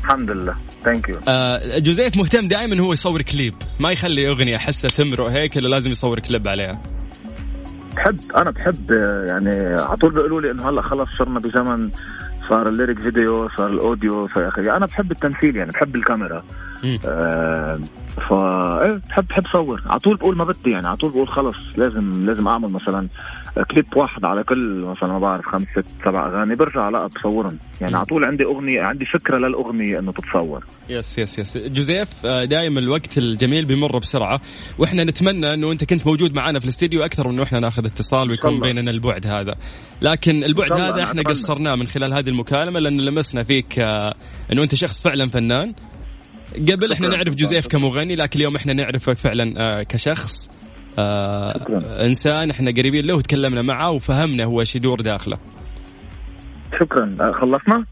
[0.10, 0.56] الحمد لله.
[0.84, 3.54] thank you آه جوزيف مهتم دائما هو يصور كليب.
[3.80, 6.82] ما يخلي أغنية هسة تمرق هيك إلا لازم يصور كليب عليها.
[7.96, 8.92] بحب أنا بحب
[9.28, 9.50] يعني
[9.82, 11.90] على طول بيقولوا لي إنه هلأ خلص صرنا بزمن
[12.50, 16.44] صار ال lyric video صار الأوديو إلى آخره أنا بحب التمثيل يعني بحب الكاميرا.
[17.08, 17.80] آه
[18.30, 19.84] ف إيه بحب بحب صور.
[19.86, 23.08] على طول بقول ما بدي يعني على طول بقول خلص لازم لازم أعمل مثلا
[23.72, 27.96] كليب واحد على كل مثلا ما بعرف خمس ست سبع أغاني برجع لا بصورهم يعني.
[27.96, 32.80] على طول عندي أغنية عندي فكرة للأغنية إنه تتصور yes yes yes جوزيف آه، دائما
[32.80, 34.42] الوقت الجميل بيمر بسرعة
[34.78, 38.30] وإحنا نتمنى إنه أنت كنت موجود معنا في الاستديو أكثر من إنه إحنا ناخذ اتصال
[38.30, 38.60] ويكون.
[38.60, 39.56] بيننا البعد هذا
[40.02, 41.22] لكن البعد هذا إحنا.
[41.22, 44.14] قصرناه من خلال هذه المكالمة لأن لمسنا فيك آه،
[44.54, 45.74] إنه أنت شخص فعلا فنان
[46.56, 47.08] قبل إحنا.
[47.08, 50.59] نعرف جوزيف كمغني لكن اليوم إحنا نعرفك فعلا آه، كشخص
[51.00, 52.06] آه، شكراً.
[52.06, 55.38] إنسان إحنا قريبين له وتكلمنا معه وفهمنا هو إيش يدور داخله
[56.80, 57.86] شكرا آه، خلصنا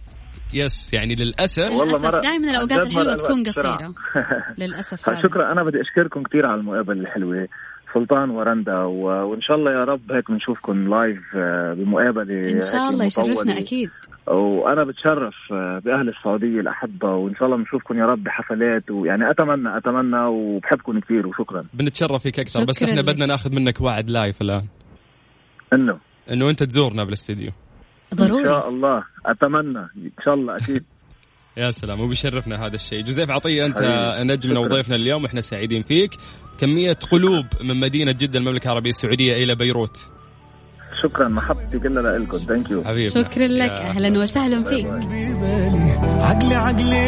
[0.53, 3.43] يس يعني للأسف والله للأسف مرة- دائما الأوقات الحلوة مرة تكون.
[3.43, 3.93] قصيرة
[4.61, 5.21] للأسف فعلا.
[5.21, 7.47] شكرا أنا بدي أشكركم كثير على المقابله الحلوة
[7.93, 9.01] سلطان ورندا و...
[9.31, 13.05] وإن شاء الله يا رب هيك بنشوفكم لايف آه، بمقابلة إن شاء الله.
[13.05, 13.89] يشرفنا أكيد
[14.35, 19.77] وأنا بتشرف آه، بأهل السعودية الأحبة وإن شاء الله بنشوفكم يا رب بحفلات ويعني أتمنى
[19.77, 21.63] أتمنى وبحبكم كثير وشكرا.
[21.73, 22.89] بنتشرف فيك أكثر بس شكراً.
[22.89, 23.01] إحنا.
[23.01, 24.63] بدنا ناخذ منك وعد live الآن.
[25.73, 25.99] إنه.
[26.31, 27.51] إنه أنت تزورنا بالاستديو
[28.13, 29.03] إن ضروري شاء الله.
[29.25, 29.79] أتمنى.
[29.79, 30.83] إن شاء الله أكيد.
[31.57, 33.01] يا سلام وبيشرفنا هذا الشيء.
[33.01, 33.81] جوزيف عطية أنت.
[34.19, 34.59] نجمنا.
[34.59, 36.11] وضيفنا اليوم وإحنا سعيدين فيك.
[36.57, 40.16] كمية قلوب من مدينة جدة المملكة العربية السعودية إلى بيروت.
[41.01, 43.71] شكرا محبتي كلها لكم thank you حبيبي شكرا لك.
[43.71, 44.19] أهلا.
[44.19, 44.85] وسهلا فيك.
[46.21, 47.07] عقلي عقلي.